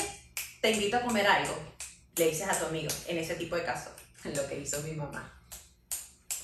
Te 0.61 0.72
invito 0.72 0.96
a 0.96 1.00
comer 1.00 1.26
algo. 1.26 1.72
Le 2.16 2.29
dices 2.29 2.48
a 2.48 2.59
tu 2.59 2.66
amigo, 2.66 2.90
en 3.07 3.18
ese 3.18 3.35
tipo 3.37 3.57
de 3.57 3.64
casos, 3.64 3.92
lo 4.25 4.46
que 4.46 4.61
hizo 4.61 4.81
mi 4.83 4.92
mamá. 4.92 5.41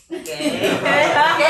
¿Qué? 0.08 0.24
¿Qué? 0.24 1.44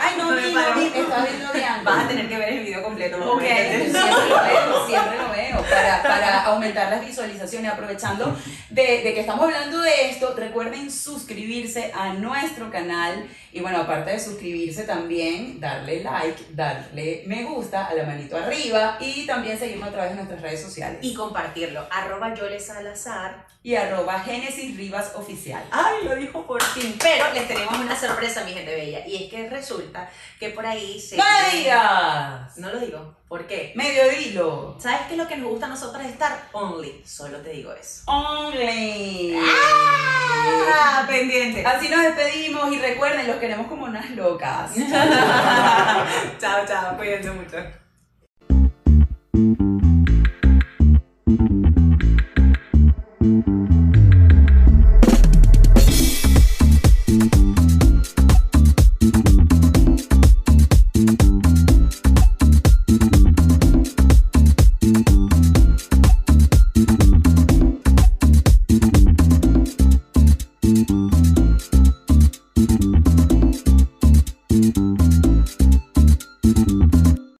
Ay, 0.00 0.14
no, 0.18 0.30
Me 0.30 0.42
mira, 0.48 0.62
paró. 0.62 0.74
mira, 0.80 0.98
está 0.98 1.24
viendo 1.24 1.52
Bianco. 1.52 1.84
Vas 1.84 2.04
a 2.04 2.08
tener 2.08 2.28
que 2.28 2.36
ver 2.36 2.48
el 2.50 2.64
video 2.64 2.82
completo. 2.82 3.32
Ok, 3.32 3.42
siempre 3.42 4.28
lo 4.28 4.42
veo, 4.42 4.86
siempre 4.86 5.18
lo 5.18 5.28
veo, 5.30 5.62
para, 5.70 6.02
para 6.02 6.44
aumentar 6.46 6.90
las 6.90 7.04
visualizaciones. 7.06 7.72
Aprovechando 7.72 8.36
de, 8.70 8.82
de 9.02 9.14
que 9.14 9.20
estamos 9.20 9.44
hablando 9.44 9.80
de 9.80 10.10
esto, 10.10 10.34
recuerden 10.36 10.90
suscribirse 10.90 11.92
a 11.94 12.14
nuestro 12.14 12.70
canal 12.70 13.28
y 13.52 13.60
bueno, 13.60 13.78
aparte 13.78 14.10
de 14.12 14.18
suscribirse 14.18 14.82
también, 14.84 15.60
darle 15.60 16.02
like, 16.02 16.42
darle 16.50 17.22
me 17.26 17.44
gusta 17.44 17.86
a 17.86 17.94
la 17.94 18.04
manito 18.04 18.36
arriba 18.36 18.96
y 18.98 19.24
también 19.26 19.58
seguirnos 19.58 19.88
a 19.88 19.92
través 19.92 20.10
de 20.10 20.16
nuestras 20.16 20.40
redes 20.42 20.62
sociales. 20.62 20.98
Y 21.02 21.14
compartirlo. 21.14 21.86
Arroba 21.90 22.34
Yole 22.34 22.58
Salazar. 22.58 23.51
Y 23.64 23.76
arroba 23.76 24.18
Génesis 24.18 24.76
Rivas 24.76 25.12
Oficial. 25.14 25.62
Ay, 25.70 26.04
lo 26.04 26.16
dijo 26.16 26.44
por 26.44 26.60
fin. 26.60 26.96
Pero 27.00 27.32
les 27.32 27.46
tenemos 27.46 27.78
una 27.78 27.94
sorpresa, 27.94 28.42
mi 28.44 28.52
gente 28.52 28.74
bella. 28.74 29.06
Y 29.06 29.24
es 29.24 29.30
que 29.30 29.48
resulta 29.48 30.10
que 30.40 30.48
por 30.48 30.66
ahí 30.66 31.00
se. 31.00 31.16
¡No 31.16 31.24
digas! 31.52 32.58
No 32.58 32.72
lo 32.72 32.80
digo. 32.80 33.14
¿Por 33.28 33.46
qué? 33.46 33.72
Medio 33.76 34.08
dilo. 34.10 34.76
¿Sabes 34.80 35.02
qué 35.06 35.14
es 35.14 35.18
lo 35.18 35.28
que 35.28 35.36
nos 35.36 35.48
gusta 35.48 35.66
a 35.66 35.68
nosotras 35.70 36.06
estar? 36.06 36.48
Only. 36.52 37.02
Solo 37.06 37.38
te 37.38 37.50
digo 37.50 37.72
eso. 37.72 38.02
Only. 38.06 39.38
Ah, 40.74 41.04
pendiente. 41.06 41.64
Así 41.64 41.88
nos 41.88 42.02
despedimos 42.02 42.72
y 42.72 42.78
recuerden, 42.78 43.28
los 43.28 43.36
queremos 43.36 43.68
como 43.68 43.84
unas 43.84 44.10
locas. 44.10 44.72
chao, 46.40 46.66
chao. 46.66 46.96
Cuídense 46.96 47.30
mucho. 47.30 47.81